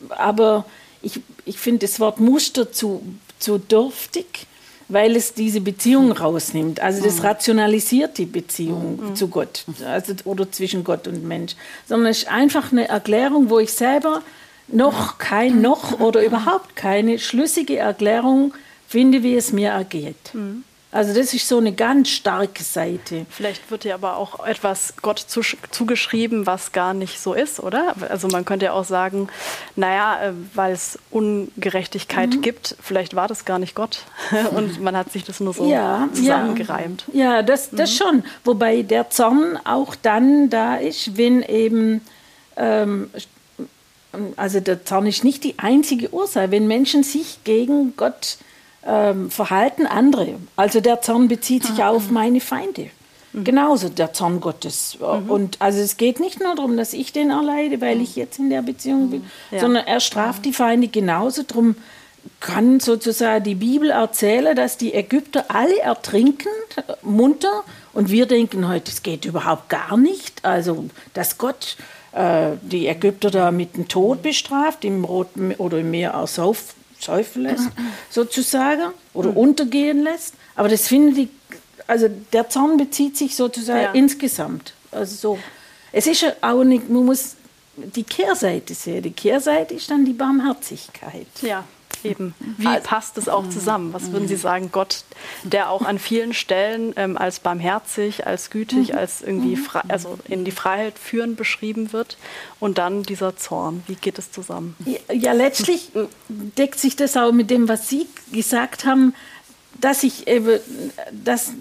aber 0.10 0.66
ich, 1.02 1.22
ich 1.46 1.58
finde 1.58 1.88
das 1.88 2.00
Wort 2.00 2.20
Muster 2.20 2.72
zu, 2.72 3.02
zu 3.40 3.58
dürftig 3.58 4.46
weil 4.89 5.15
es 5.15 5.34
diese 5.34 5.62
Beziehung 5.62 6.12
rausnimmt. 6.12 6.80
Also 6.80 7.04
das 7.04 7.17
mhm. 7.17 7.26
rationalisiert 7.26 8.17
die 8.17 8.26
Beziehung 8.26 9.00
mhm. 9.02 9.15
zu 9.15 9.28
Gott 9.28 9.65
also, 9.86 10.13
oder 10.26 10.52
zwischen 10.52 10.84
Gott 10.84 11.08
und 11.08 11.23
Mensch. 11.23 11.56
Sondern 11.88 12.12
es 12.12 12.19
ist 12.19 12.30
einfach 12.30 12.71
eine 12.71 12.88
Erklärung, 12.88 13.50
wo 13.50 13.60
ich 13.60 13.73
selber 13.73 14.21
noch 14.67 15.17
kein, 15.17 15.62
noch 15.62 16.00
oder 16.00 16.23
überhaupt 16.23 16.76
keine 16.76 17.19
schlüssige 17.19 17.78
Erklärung 17.78 18.54
finde, 18.88 19.23
wie 19.23 19.36
es 19.36 19.52
mir 19.52 19.69
ergeht. 19.69 20.34
Mhm. 20.34 20.63
Also 20.89 21.13
das 21.13 21.34
ist 21.34 21.50
so 21.50 21.58
eine 21.58 21.73
ganz 21.73 22.10
starke 22.10 22.63
Seite. 22.63 23.26
Vielleicht 23.30 23.69
wird 23.69 23.84
ja 23.84 23.95
aber 23.95 24.15
auch 24.15 24.45
etwas 24.45 24.93
Gott 25.02 25.19
zugeschrieben, 25.19 26.45
was 26.45 26.71
gar 26.71 26.93
nicht 26.93 27.19
so 27.19 27.34
ist, 27.34 27.60
oder? 27.60 27.93
Also 28.08 28.30
man 28.30 28.45
könnte 28.45 28.67
ja 28.67 28.71
auch 28.71 28.86
sagen, 28.86 29.28
naja, 29.76 30.21
äh, 30.21 30.34
weil 30.54 30.71
es 30.71 30.97
Ungerechtigkeit 31.12 32.36
mhm. 32.36 32.41
gibt, 32.41 32.78
vielleicht 32.82 33.15
war 33.17 33.28
das 33.28 33.43
gar 33.43 33.60
nicht 33.60 33.76
Gott 33.76 34.06
und 34.52 34.82
man 34.82 34.95
hat 34.95 35.12
sich 35.12 35.26
das 35.26 35.41
nur 35.41 35.54
so 35.54 35.69
ja, 35.69 36.08
zusammengereimt. 36.13 37.04
Ja, 37.12 37.36
ja 37.36 37.43
das, 37.43 37.69
das 37.71 37.91
mhm. 37.91 37.95
schon. 37.95 38.23
Wobei 38.45 38.82
der 38.82 39.10
Zorn 39.10 39.60
auch 39.65 39.93
dann 39.93 40.50
da 40.50 40.78
ist, 40.78 41.17
wenn 41.17 41.41
eben, 41.43 42.00
ähm, 42.56 43.10
also 44.38 44.62
der 44.62 44.86
Zorn 44.86 45.06
ist 45.06 45.26
nicht 45.26 45.43
die 45.43 45.60
einzige 45.60 46.13
Ursache, 46.13 46.50
wenn 46.52 46.65
Menschen 46.65 47.04
sich 47.04 47.39
gegen 47.43 47.93
Gott 47.97 48.38
ähm, 48.88 49.30
verhalten 49.30 49.86
andere. 49.86 50.36
Also 50.56 50.80
der 50.80 51.02
Zorn 51.02 51.28
bezieht 51.28 51.65
sich 51.65 51.84
ah, 51.84 51.89
auf 51.89 52.10
meine 52.10 52.39
Feinde. 52.39 52.89
Mhm. 53.34 53.43
Genauso 53.43 53.89
der 53.89 54.13
Zorn 54.13 54.39
Gottes. 54.39 54.97
Mhm. 55.00 55.30
Und 55.30 55.62
also 55.62 55.80
es 55.80 55.97
geht 55.97 56.19
nicht 56.19 56.39
nur 56.39 56.56
darum, 56.56 56.78
dass 56.78 56.93
ich 56.93 57.12
den 57.12 57.30
erleide, 57.30 57.82
weil 57.82 58.02
ich 58.02 58.15
jetzt 58.15 58.39
in 58.39 58.50
der 58.50 58.62
Beziehung 58.62 59.12
bin, 59.12 59.26
ja. 59.52 59.60
sondern 59.60 59.86
er 59.86 60.00
straft 60.00 60.45
die 60.45 60.54
Feinde 60.54 60.88
genauso. 60.88 61.43
Darum 61.43 61.76
kann 62.39 62.80
sozusagen 62.80 63.43
die 63.43 63.56
Bibel 63.56 63.89
erzählen, 63.89 64.56
dass 64.56 64.78
die 64.78 64.93
Ägypter 64.93 65.45
alle 65.50 65.80
ertrinken, 65.80 66.50
munter, 67.02 67.63
und 67.93 68.12
wir 68.12 68.28
denken 68.28 68.67
heute, 68.67 68.91
es 68.91 69.02
geht 69.02 69.26
überhaupt 69.26 69.69
gar 69.69 69.97
nicht. 69.97 70.45
Also, 70.45 70.86
dass 71.15 71.39
Gott 71.39 71.78
äh, 72.12 72.52
die 72.62 72.88
Ägypter 72.88 73.32
da 73.32 73.50
mit 73.50 73.76
dem 73.76 73.88
Tod 73.88 74.21
bestraft, 74.21 74.86
im 74.86 75.04
Roten 75.04 75.56
oder 75.56 75.80
im 75.80 75.89
Meer 75.89 76.12
ersauft, 76.12 76.76
säufen 77.00 77.44
lässt, 77.44 77.70
sozusagen, 78.10 78.92
oder 79.14 79.32
mhm. 79.32 79.38
untergehen 79.38 80.04
lässt. 80.04 80.34
Aber 80.56 80.70
das 80.70 80.88
finde 80.88 81.22
ich, 81.22 81.30
also 81.86 82.08
der 82.34 82.50
Zorn 82.50 82.78
bezieht 82.78 83.18
sich 83.18 83.36
sozusagen 83.36 83.82
ja. 83.82 83.92
insgesamt. 83.92 84.74
Also 84.92 85.16
so. 85.16 85.40
Es 85.92 86.08
ist 86.08 86.22
ja 86.22 86.34
auch 86.42 86.64
nicht, 86.64 86.90
man 86.90 87.06
muss 87.06 87.36
die 87.78 88.04
Kehrseite 88.04 88.74
sehen. 88.74 89.04
Die 89.04 89.12
Kehrseite 89.12 89.76
ist 89.76 89.90
dann 89.90 90.04
die 90.06 90.14
Barmherzigkeit. 90.14 91.28
Ja. 91.42 91.64
Eben. 92.04 92.34
Wie 92.58 92.68
also, 92.68 92.84
passt 92.84 93.18
es 93.18 93.30
auch 93.30 93.48
zusammen? 93.50 93.94
Was 93.94 94.12
würden 94.12 94.28
Sie 94.28 94.36
sagen, 94.36 94.70
Gott, 94.72 95.04
der 95.44 95.70
auch 95.70 95.84
an 95.84 96.00
vielen 96.00 96.34
Stellen 96.34 96.94
ähm, 96.96 97.18
als 97.18 97.40
barmherzig, 97.40 98.28
als 98.28 98.50
gütig, 98.50 98.92
mhm. 98.92 98.98
als 98.98 99.22
irgendwie 99.22 99.56
frei, 99.56 99.82
also 99.88 100.18
in 100.28 100.46
die 100.46 100.52
Freiheit 100.52 100.98
führen 101.00 101.36
beschrieben 101.36 101.94
wird 101.94 102.18
und 102.60 102.78
dann 102.78 103.04
dieser 103.04 103.38
Zorn. 103.38 103.84
Wie 103.88 103.96
geht 103.96 104.20
es 104.20 104.32
zusammen? 104.32 104.76
Ja, 104.86 105.14
ja 105.14 105.32
letztlich 105.34 105.92
deckt 106.28 106.80
sich 106.80 106.96
das 106.96 107.18
auch 107.18 107.32
mit 107.32 107.50
dem, 107.50 107.68
was 107.68 107.90
Sie 107.90 108.08
gesagt 108.32 108.86
haben, 108.86 109.14
dass 109.80 110.04
ich 110.04 110.28
eben, 110.28 110.60
dass 111.12 111.52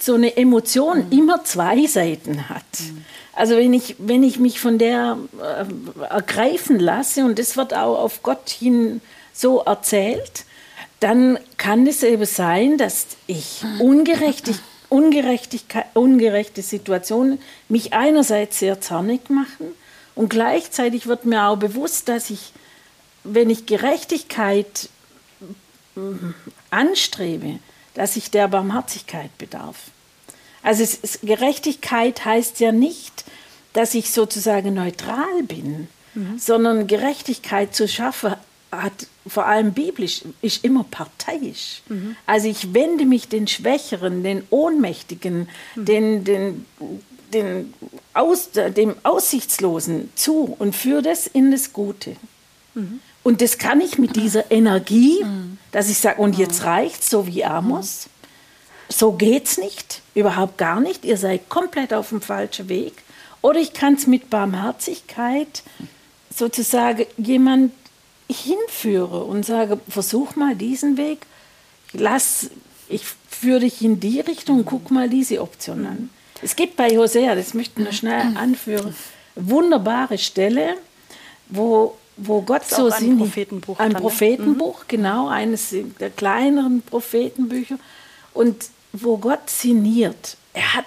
so 0.00 0.14
eine 0.14 0.36
Emotion 0.36 1.06
mhm. 1.06 1.12
immer 1.12 1.44
zwei 1.44 1.86
Seiten 1.86 2.48
hat. 2.48 2.64
Mhm. 2.80 3.04
Also 3.32 3.56
wenn 3.56 3.74
ich, 3.74 3.96
wenn 3.98 4.22
ich 4.22 4.38
mich 4.38 4.60
von 4.60 4.78
der 4.78 5.18
äh, 5.42 6.04
ergreifen 6.10 6.80
lasse, 6.80 7.24
und 7.24 7.38
das 7.38 7.56
wird 7.56 7.74
auch 7.74 7.98
auf 7.98 8.22
Gott 8.22 8.48
hin 8.48 9.02
so 9.36 9.60
erzählt, 9.60 10.44
dann 11.00 11.38
kann 11.58 11.86
es 11.86 12.02
eben 12.02 12.24
sein, 12.24 12.78
dass 12.78 13.06
ich 13.26 13.62
ungerechtig, 13.80 14.56
Ungerechtigkeit, 14.88 15.86
ungerechte 15.94 16.62
Situationen 16.62 17.40
mich 17.68 17.92
einerseits 17.92 18.60
sehr 18.60 18.80
zornig 18.80 19.28
machen 19.30 19.66
und 20.14 20.30
gleichzeitig 20.30 21.06
wird 21.06 21.24
mir 21.24 21.44
auch 21.44 21.56
bewusst, 21.56 22.08
dass 22.08 22.30
ich, 22.30 22.52
wenn 23.24 23.50
ich 23.50 23.66
Gerechtigkeit 23.66 24.88
mm, 25.96 26.30
anstrebe, 26.70 27.58
dass 27.94 28.16
ich 28.16 28.30
der 28.30 28.48
Barmherzigkeit 28.48 29.36
bedarf. 29.38 29.76
Also 30.62 30.82
es, 30.82 30.98
es, 31.02 31.20
Gerechtigkeit 31.22 32.24
heißt 32.24 32.60
ja 32.60 32.72
nicht, 32.72 33.24
dass 33.72 33.94
ich 33.94 34.10
sozusagen 34.10 34.72
neutral 34.72 35.42
bin, 35.42 35.88
mhm. 36.14 36.38
sondern 36.38 36.86
Gerechtigkeit 36.86 37.74
zu 37.74 37.88
schaffen 37.88 38.34
hat 38.82 39.06
vor 39.26 39.46
allem 39.46 39.72
biblisch, 39.72 40.22
ist 40.42 40.64
immer 40.64 40.84
parteiisch. 40.84 41.82
Mhm. 41.88 42.16
Also 42.26 42.48
ich 42.48 42.74
wende 42.74 43.04
mich 43.04 43.28
den 43.28 43.46
Schwächeren, 43.46 44.22
den 44.22 44.44
Ohnmächtigen, 44.50 45.48
mhm. 45.74 45.84
den, 45.84 46.24
den, 46.24 46.66
den 47.32 47.74
Aus, 48.14 48.50
dem 48.52 48.94
Aussichtslosen 49.02 50.10
zu 50.14 50.54
und 50.58 50.74
führe 50.74 51.02
das 51.02 51.26
in 51.26 51.50
das 51.50 51.72
Gute. 51.72 52.16
Mhm. 52.74 53.00
Und 53.22 53.40
das 53.40 53.58
kann 53.58 53.80
ich 53.80 53.98
mit 53.98 54.14
dieser 54.14 54.52
Energie, 54.52 55.24
dass 55.72 55.90
ich 55.90 55.98
sage, 55.98 56.20
und 56.20 56.38
jetzt 56.38 56.62
reicht 56.62 57.02
so 57.02 57.26
wie 57.26 57.44
Amos. 57.44 58.08
So 58.88 59.10
geht's 59.10 59.58
nicht, 59.58 60.00
überhaupt 60.14 60.58
gar 60.58 60.80
nicht. 60.80 61.04
Ihr 61.04 61.16
seid 61.16 61.48
komplett 61.48 61.92
auf 61.92 62.10
dem 62.10 62.20
falschen 62.20 62.68
Weg. 62.68 62.92
Oder 63.42 63.58
ich 63.58 63.72
kann 63.72 63.94
es 63.94 64.06
mit 64.06 64.30
Barmherzigkeit 64.30 65.64
sozusagen 66.32 67.06
jemand 67.16 67.72
hinführe 68.28 69.24
und 69.24 69.44
sage, 69.44 69.78
versuch 69.88 70.36
mal 70.36 70.54
diesen 70.54 70.96
Weg, 70.96 71.26
lass, 71.92 72.50
ich 72.88 73.02
führe 73.28 73.60
dich 73.60 73.82
in 73.82 74.00
die 74.00 74.20
Richtung, 74.20 74.64
guck 74.64 74.90
mal 74.90 75.08
diese 75.08 75.40
Option 75.40 75.86
an. 75.86 76.10
Es 76.42 76.56
gibt 76.56 76.76
bei 76.76 76.96
Hosea, 76.96 77.34
das 77.34 77.54
möchte 77.54 77.80
ich 77.80 77.86
noch 77.86 77.94
schnell 77.94 78.36
anführen, 78.36 78.94
wunderbare 79.36 80.18
Stelle, 80.18 80.76
wo, 81.48 81.96
wo 82.16 82.42
Gott 82.42 82.64
so 82.66 82.86
ein 82.86 83.00
sinnig, 83.00 83.18
Prophetenbuch. 83.18 83.78
Ein 83.78 83.92
dann, 83.92 84.02
Prophetenbuch, 84.02 84.80
mhm. 84.80 84.88
genau, 84.88 85.28
eines 85.28 85.74
der 86.00 86.10
kleineren 86.10 86.82
Prophetenbücher. 86.82 87.78
Und 88.34 88.66
wo 88.92 89.16
Gott 89.16 89.48
sinniert, 89.48 90.36
er 90.52 90.74
hat 90.74 90.86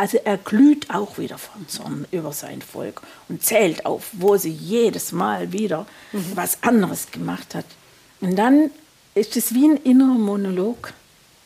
also 0.00 0.16
er 0.24 0.38
glüht 0.38 0.88
auch 0.88 1.18
wieder 1.18 1.36
vom 1.36 1.68
Zorn 1.68 2.06
über 2.10 2.32
sein 2.32 2.62
Volk 2.62 3.02
und 3.28 3.44
zählt 3.44 3.84
auf, 3.84 4.08
wo 4.12 4.38
sie 4.38 4.50
jedes 4.50 5.12
Mal 5.12 5.52
wieder 5.52 5.86
mhm. 6.12 6.24
was 6.36 6.62
anderes 6.62 7.10
gemacht 7.10 7.54
hat. 7.54 7.66
Und 8.22 8.36
dann 8.36 8.70
ist 9.14 9.36
es 9.36 9.52
wie 9.52 9.68
ein 9.68 9.76
innerer 9.76 10.18
Monolog. 10.18 10.94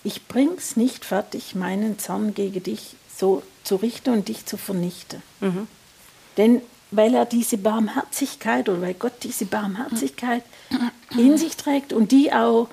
Ich 0.05 0.29
bring's 0.29 0.77
nicht 0.77 1.05
fertig, 1.05 1.57
meinen 1.57 1.99
Zorn 1.99 2.33
gegen 2.33 2.63
dich 2.63 2.95
so 3.13 3.43
zu 3.65 3.75
richten 3.75 4.11
und 4.11 4.29
dich 4.29 4.47
zu 4.47 4.57
vernichten. 4.57 5.21
Mhm. 5.41 5.67
Denn 6.37 6.63
weil 6.93 7.17
er 7.17 7.25
diese 7.25 7.59
Barmherzigkeit 7.59 8.69
oder 8.69 8.83
weil 8.83 8.95
Gott 8.95 9.15
diese 9.25 9.47
Barmherzigkeit 9.47 10.45
in 11.19 11.37
sich 11.39 11.57
trägt 11.57 11.93
und 11.93 12.13
die 12.13 12.33
auch 12.33 12.69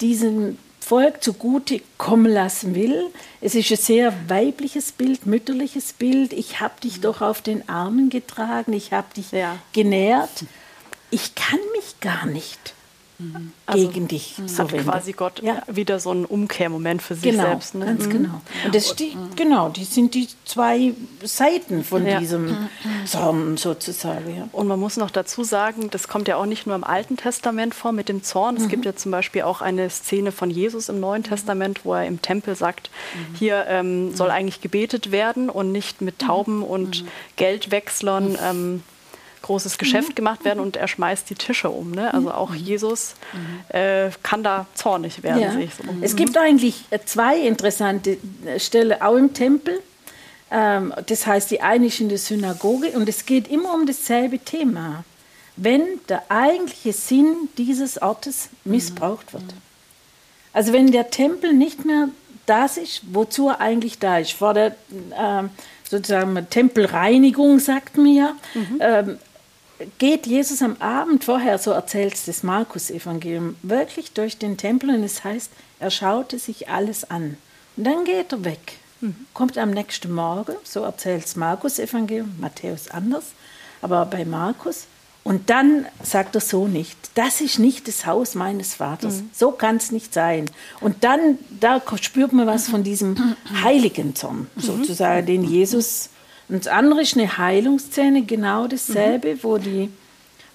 diesen 0.00 0.58
Volk 0.80 1.22
zugute 1.22 1.80
kommen 1.98 2.30
lassen 2.30 2.74
will. 2.74 3.10
Es 3.40 3.54
ist 3.54 3.70
ein 3.70 3.76
sehr 3.76 4.14
weibliches 4.28 4.92
Bild, 4.92 5.26
mütterliches 5.26 5.92
Bild. 5.92 6.32
Ich 6.32 6.60
habe 6.60 6.80
dich 6.82 7.00
doch 7.00 7.20
auf 7.20 7.42
den 7.42 7.68
Armen 7.68 8.10
getragen, 8.10 8.72
ich 8.72 8.92
habe 8.92 9.14
dich 9.14 9.30
ja. 9.32 9.56
genährt. 9.72 10.44
Ich 11.10 11.34
kann 11.34 11.60
mich 11.76 12.00
gar 12.00 12.26
nicht 12.26 12.74
also, 13.66 13.88
gegen 13.88 14.08
dich 14.08 14.36
so 14.46 14.64
hat 14.64 14.76
quasi 14.78 15.12
Gott 15.12 15.42
ja. 15.42 15.62
wieder 15.66 16.00
so 16.00 16.10
einen 16.10 16.24
Umkehrmoment 16.24 17.02
für 17.02 17.14
sich 17.14 17.32
genau, 17.32 17.44
selbst. 17.44 17.74
Ne? 17.74 17.86
Ganz 17.86 18.06
mhm. 18.06 18.10
genau. 18.10 18.40
Und 18.64 18.74
das 18.74 18.94
die, 18.96 19.16
genau, 19.36 19.68
die 19.68 19.84
sind 19.84 20.14
die 20.14 20.28
zwei 20.44 20.92
Seiten 21.22 21.84
von 21.84 22.06
ja. 22.06 22.18
diesem 22.18 22.68
Zorn 23.06 23.56
sozusagen. 23.56 24.36
Ja. 24.36 24.48
Und 24.52 24.68
man 24.68 24.80
muss 24.80 24.96
noch 24.96 25.10
dazu 25.10 25.44
sagen, 25.44 25.90
das 25.90 26.08
kommt 26.08 26.28
ja 26.28 26.36
auch 26.36 26.46
nicht 26.46 26.66
nur 26.66 26.76
im 26.76 26.84
Alten 26.84 27.16
Testament 27.16 27.74
vor 27.74 27.92
mit 27.92 28.08
dem 28.08 28.22
Zorn. 28.22 28.56
Es 28.56 28.64
mhm. 28.64 28.68
gibt 28.68 28.84
ja 28.84 28.96
zum 28.96 29.12
Beispiel 29.12 29.42
auch 29.42 29.60
eine 29.60 29.88
Szene 29.90 30.32
von 30.32 30.50
Jesus 30.50 30.88
im 30.88 31.00
Neuen 31.00 31.22
Testament, 31.22 31.84
wo 31.84 31.94
er 31.94 32.06
im 32.06 32.22
Tempel 32.22 32.56
sagt, 32.56 32.90
mhm. 33.14 33.34
hier 33.36 33.66
ähm, 33.68 34.14
soll 34.14 34.30
eigentlich 34.30 34.60
gebetet 34.60 35.12
werden 35.12 35.50
und 35.50 35.72
nicht 35.72 36.00
mit 36.00 36.18
Tauben 36.18 36.62
und 36.62 37.04
Geldwechslern. 37.36 38.36
Ähm, 38.42 38.82
großes 39.42 39.78
Geschäft 39.78 40.10
mhm. 40.10 40.14
gemacht 40.14 40.44
werden 40.44 40.60
und 40.60 40.76
er 40.76 40.88
schmeißt 40.88 41.28
die 41.30 41.34
Tische 41.34 41.70
um. 41.70 41.92
Ne? 41.92 42.12
Also 42.12 42.32
auch 42.32 42.50
mhm. 42.50 42.56
Jesus 42.56 43.14
äh, 43.68 44.10
kann 44.22 44.42
da 44.42 44.66
zornig 44.74 45.22
werden. 45.22 45.40
Ja. 45.42 45.52
So. 45.52 45.82
Es 46.00 46.16
gibt 46.16 46.36
eigentlich 46.36 46.84
äh, 46.90 46.98
zwei 47.04 47.38
interessante 47.38 48.18
äh, 48.44 48.58
Stellen, 48.60 49.00
auch 49.00 49.16
im 49.16 49.32
Tempel. 49.32 49.80
Ähm, 50.50 50.92
das 51.06 51.26
heißt, 51.26 51.50
die 51.50 51.60
eine 51.60 51.86
ist 51.86 52.00
in 52.00 52.08
der 52.08 52.18
Synagoge 52.18 52.90
und 52.90 53.08
es 53.08 53.26
geht 53.26 53.48
immer 53.48 53.74
um 53.74 53.86
dasselbe 53.86 54.38
Thema. 54.38 55.04
Wenn 55.56 55.82
der 56.08 56.22
eigentliche 56.30 56.92
Sinn 56.92 57.48
dieses 57.58 58.00
Ortes 58.00 58.48
missbraucht 58.64 59.32
wird. 59.32 59.44
Also 60.52 60.72
wenn 60.72 60.90
der 60.90 61.10
Tempel 61.10 61.52
nicht 61.52 61.84
mehr 61.84 62.08
das 62.46 62.76
ist, 62.76 63.02
wozu 63.12 63.48
er 63.48 63.60
eigentlich 63.60 63.98
da 63.98 64.18
ist. 64.18 64.32
Vor 64.32 64.54
der 64.54 64.68
äh, 64.68 65.42
sozusagen 65.88 66.48
Tempelreinigung, 66.50 67.58
sagt 67.58 67.96
man 67.96 68.14
ja, 68.14 68.32
mhm. 68.54 68.78
ähm, 68.80 69.18
geht 69.98 70.26
Jesus 70.26 70.62
am 70.62 70.76
Abend 70.80 71.24
vorher, 71.24 71.58
so 71.58 71.70
erzählt 71.70 72.14
es 72.14 72.24
das 72.26 72.42
Markus-Evangelium, 72.42 73.56
wirklich 73.62 74.12
durch 74.12 74.38
den 74.38 74.56
Tempel 74.56 74.90
und 74.90 75.02
es 75.02 75.24
heißt, 75.24 75.50
er 75.78 75.90
schaute 75.90 76.38
sich 76.38 76.68
alles 76.68 77.10
an. 77.10 77.36
Und 77.76 77.84
dann 77.84 78.04
geht 78.04 78.32
er 78.32 78.44
weg, 78.44 78.74
mhm. 79.00 79.14
kommt 79.34 79.58
am 79.58 79.70
nächsten 79.70 80.12
Morgen, 80.12 80.54
so 80.64 80.82
erzählt 80.82 81.24
das 81.24 81.36
Markus-Evangelium, 81.36 82.34
Matthäus 82.38 82.90
anders, 82.90 83.26
aber 83.82 84.04
bei 84.06 84.24
Markus, 84.24 84.86
Und 85.22 85.50
dann 85.50 85.86
sagt 86.02 86.34
er 86.34 86.40
so 86.40 86.66
nicht, 86.66 86.96
das 87.14 87.40
ist 87.40 87.58
nicht 87.58 87.88
das 87.88 88.06
Haus 88.06 88.34
meines 88.34 88.74
Vaters. 88.74 89.16
Mhm. 89.16 89.30
So 89.34 89.50
kann 89.50 89.76
es 89.76 89.92
nicht 89.92 90.14
sein. 90.14 90.46
Und 90.80 91.04
dann, 91.04 91.38
da 91.60 91.82
spürt 92.00 92.32
man 92.32 92.46
was 92.46 92.68
von 92.68 92.82
diesem 92.82 93.36
heiligen 93.62 94.14
Zorn, 94.14 94.48
mhm. 94.54 94.60
sozusagen, 94.60 95.26
den 95.26 95.44
Jesus. 95.44 96.08
Und 96.50 96.66
das 96.66 96.72
andere 96.72 97.02
ist 97.02 97.16
eine 97.16 97.38
Heilungsszene, 97.38 98.24
genau 98.24 98.66
dasselbe, 98.66 99.34
mhm. 99.34 99.38
wo 99.42 99.58
die 99.58 99.88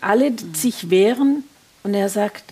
alle 0.02 0.34
sich 0.54 0.90
wehren 0.90 1.46
und 1.84 1.94
er 1.94 2.10
sagt, 2.10 2.44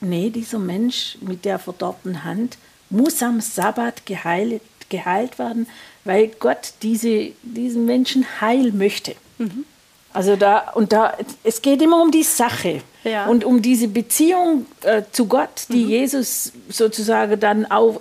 nee, 0.00 0.28
dieser 0.30 0.58
Mensch 0.58 1.16
mit 1.20 1.44
der 1.44 1.58
verdorbten 1.58 2.24
Hand 2.24 2.58
muss 2.90 3.22
am 3.22 3.40
Sabbat 3.40 4.04
geheilt, 4.06 4.62
geheilt 4.88 5.38
werden, 5.38 5.68
weil 6.04 6.28
Gott 6.40 6.72
diese, 6.82 7.30
diesen 7.42 7.86
Menschen 7.86 8.26
heil 8.40 8.72
möchte. 8.72 9.14
Mhm. 9.38 9.64
Also 10.12 10.34
da, 10.34 10.70
und 10.74 10.92
da, 10.92 11.16
es 11.44 11.62
geht 11.62 11.80
immer 11.80 12.02
um 12.02 12.10
die 12.10 12.24
Sache 12.24 12.82
ja. 13.04 13.26
und 13.26 13.44
um 13.44 13.62
diese 13.62 13.86
Beziehung 13.86 14.66
äh, 14.82 15.02
zu 15.12 15.26
Gott, 15.26 15.66
die 15.68 15.84
mhm. 15.84 15.90
Jesus 15.90 16.52
sozusagen 16.68 17.38
dann 17.38 17.70
auch 17.70 18.00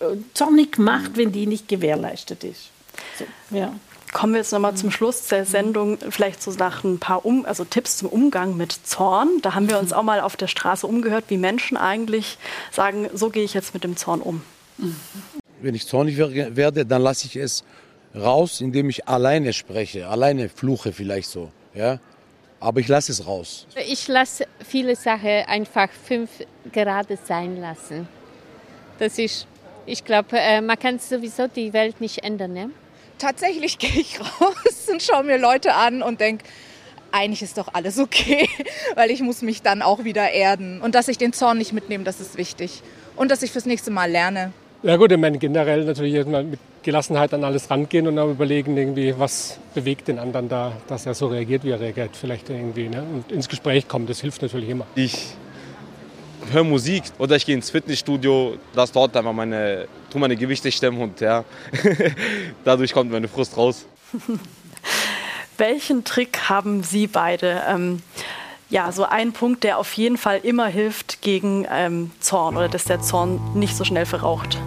äh, 0.00 0.16
zornig 0.32 0.78
macht, 0.78 1.18
wenn 1.18 1.30
die 1.32 1.46
nicht 1.46 1.68
gewährleistet 1.68 2.44
ist. 2.44 2.70
So, 3.18 3.26
ja. 3.54 3.74
Kommen 4.14 4.34
wir 4.34 4.38
jetzt 4.38 4.52
nochmal 4.52 4.76
zum 4.76 4.92
Schluss 4.92 5.26
der 5.26 5.44
Sendung, 5.44 5.98
vielleicht 6.08 6.40
so 6.40 6.52
nach 6.52 6.84
ein 6.84 7.00
paar 7.00 7.26
um, 7.26 7.44
also 7.46 7.64
Tipps 7.64 7.96
zum 7.96 8.08
Umgang 8.08 8.56
mit 8.56 8.70
Zorn. 8.70 9.28
Da 9.42 9.56
haben 9.56 9.68
wir 9.68 9.76
uns 9.76 9.92
auch 9.92 10.04
mal 10.04 10.20
auf 10.20 10.36
der 10.36 10.46
Straße 10.46 10.86
umgehört, 10.86 11.24
wie 11.28 11.36
Menschen 11.36 11.76
eigentlich 11.76 12.38
sagen, 12.70 13.10
so 13.12 13.30
gehe 13.30 13.42
ich 13.42 13.54
jetzt 13.54 13.74
mit 13.74 13.82
dem 13.82 13.96
Zorn 13.96 14.20
um. 14.20 14.42
Wenn 15.60 15.74
ich 15.74 15.88
zornig 15.88 16.16
werde, 16.16 16.86
dann 16.86 17.02
lasse 17.02 17.26
ich 17.26 17.34
es 17.34 17.64
raus, 18.14 18.60
indem 18.60 18.88
ich 18.88 19.08
alleine 19.08 19.52
spreche, 19.52 20.08
alleine 20.08 20.48
fluche 20.48 20.92
vielleicht 20.92 21.28
so. 21.28 21.50
Ja? 21.74 21.98
Aber 22.60 22.78
ich 22.78 22.86
lasse 22.86 23.10
es 23.10 23.26
raus. 23.26 23.66
Ich 23.88 24.06
lasse 24.06 24.46
viele 24.64 24.94
Sachen 24.94 25.42
einfach 25.48 25.88
fünf 25.90 26.30
gerade 26.70 27.18
sein 27.26 27.60
lassen. 27.60 28.06
Das 29.00 29.18
ist, 29.18 29.48
ich 29.86 30.04
glaube, 30.04 30.38
äh, 30.38 30.60
man 30.60 30.78
kann 30.78 31.00
sowieso 31.00 31.48
die 31.48 31.72
Welt 31.72 32.00
nicht 32.00 32.22
ändern. 32.22 32.52
Ne? 32.52 32.70
Tatsächlich 33.18 33.78
gehe 33.78 34.00
ich 34.00 34.20
raus 34.20 34.88
und 34.90 35.02
schaue 35.02 35.24
mir 35.24 35.38
Leute 35.38 35.74
an 35.74 36.02
und 36.02 36.20
denke, 36.20 36.44
eigentlich 37.12 37.42
ist 37.42 37.58
doch 37.58 37.68
alles 37.72 37.98
okay, 37.98 38.48
weil 38.96 39.10
ich 39.10 39.20
muss 39.20 39.42
mich 39.42 39.62
dann 39.62 39.82
auch 39.82 40.04
wieder 40.04 40.30
erden. 40.30 40.80
Und 40.80 40.94
dass 40.94 41.08
ich 41.08 41.18
den 41.18 41.32
Zorn 41.32 41.58
nicht 41.58 41.72
mitnehme, 41.72 42.04
das 42.04 42.20
ist 42.20 42.36
wichtig. 42.36 42.82
Und 43.16 43.30
dass 43.30 43.42
ich 43.42 43.52
fürs 43.52 43.66
nächste 43.66 43.90
Mal 43.90 44.10
lerne. 44.10 44.52
Ja 44.82 44.96
gut, 44.96 45.12
ich 45.12 45.18
meine 45.18 45.38
generell 45.38 45.84
natürlich 45.84 46.26
mit 46.26 46.58
Gelassenheit 46.82 47.32
an 47.32 47.42
alles 47.42 47.70
rangehen 47.70 48.06
und 48.06 48.16
dann 48.16 48.30
überlegen, 48.30 48.76
irgendwie, 48.76 49.14
was 49.16 49.58
bewegt 49.74 50.08
den 50.08 50.18
anderen 50.18 50.48
da, 50.48 50.76
dass 50.88 51.06
er 51.06 51.14
so 51.14 51.28
reagiert, 51.28 51.64
wie 51.64 51.70
er 51.70 51.80
reagiert. 51.80 52.10
Vielleicht 52.16 52.50
irgendwie 52.50 52.88
ne? 52.88 53.02
und 53.02 53.32
ins 53.32 53.48
Gespräch 53.48 53.88
kommen, 53.88 54.06
das 54.06 54.20
hilft 54.20 54.42
natürlich 54.42 54.68
immer. 54.68 54.86
Ich 54.94 55.36
höre 56.50 56.64
Musik 56.64 57.04
oder 57.18 57.36
ich 57.36 57.46
gehe 57.46 57.54
ins 57.54 57.70
Fitnessstudio, 57.70 58.56
das 58.74 58.92
dort 58.92 59.16
einfach 59.16 59.32
meine, 59.32 59.88
tu 60.10 60.18
meine 60.18 60.36
Gewichte 60.36 60.70
stemmen 60.70 61.00
und 61.00 61.20
ja, 61.20 61.44
dadurch 62.64 62.92
kommt 62.92 63.10
meine 63.10 63.28
Frust 63.28 63.56
raus. 63.56 63.86
Welchen 65.58 66.04
Trick 66.04 66.48
haben 66.48 66.82
Sie 66.82 67.06
beide? 67.06 67.62
Ähm, 67.68 68.02
ja, 68.70 68.90
so 68.90 69.04
ein 69.04 69.32
Punkt, 69.32 69.62
der 69.62 69.78
auf 69.78 69.92
jeden 69.92 70.16
Fall 70.16 70.40
immer 70.42 70.66
hilft 70.66 71.22
gegen 71.22 71.66
ähm, 71.70 72.10
Zorn 72.20 72.56
oder 72.56 72.68
dass 72.68 72.84
der 72.84 73.00
Zorn 73.00 73.40
nicht 73.54 73.76
so 73.76 73.84
schnell 73.84 74.06
verraucht. 74.06 74.58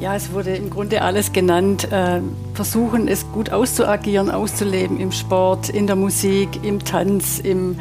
Ja, 0.00 0.16
es 0.16 0.32
wurde 0.32 0.56
im 0.56 0.70
Grunde 0.70 1.02
alles 1.02 1.30
genannt. 1.32 1.92
Äh, 1.92 2.22
versuchen, 2.54 3.06
es 3.06 3.30
gut 3.32 3.50
auszuagieren, 3.50 4.30
auszuleben 4.30 4.98
im 4.98 5.12
Sport, 5.12 5.68
in 5.68 5.86
der 5.86 5.94
Musik, 5.94 6.64
im 6.64 6.82
Tanz, 6.82 7.38
im, 7.38 7.76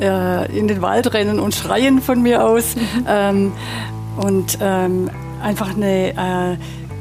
äh, 0.00 0.58
in 0.58 0.66
den 0.66 0.82
Waldrennen 0.82 1.38
und 1.38 1.54
Schreien 1.54 2.00
von 2.00 2.22
mir 2.22 2.44
aus. 2.44 2.74
Mhm. 2.74 3.06
Ähm, 3.06 3.52
und 4.16 4.58
ähm, 4.60 5.12
einfach 5.40 5.76
eine, 5.76 6.10
äh, 6.10 6.56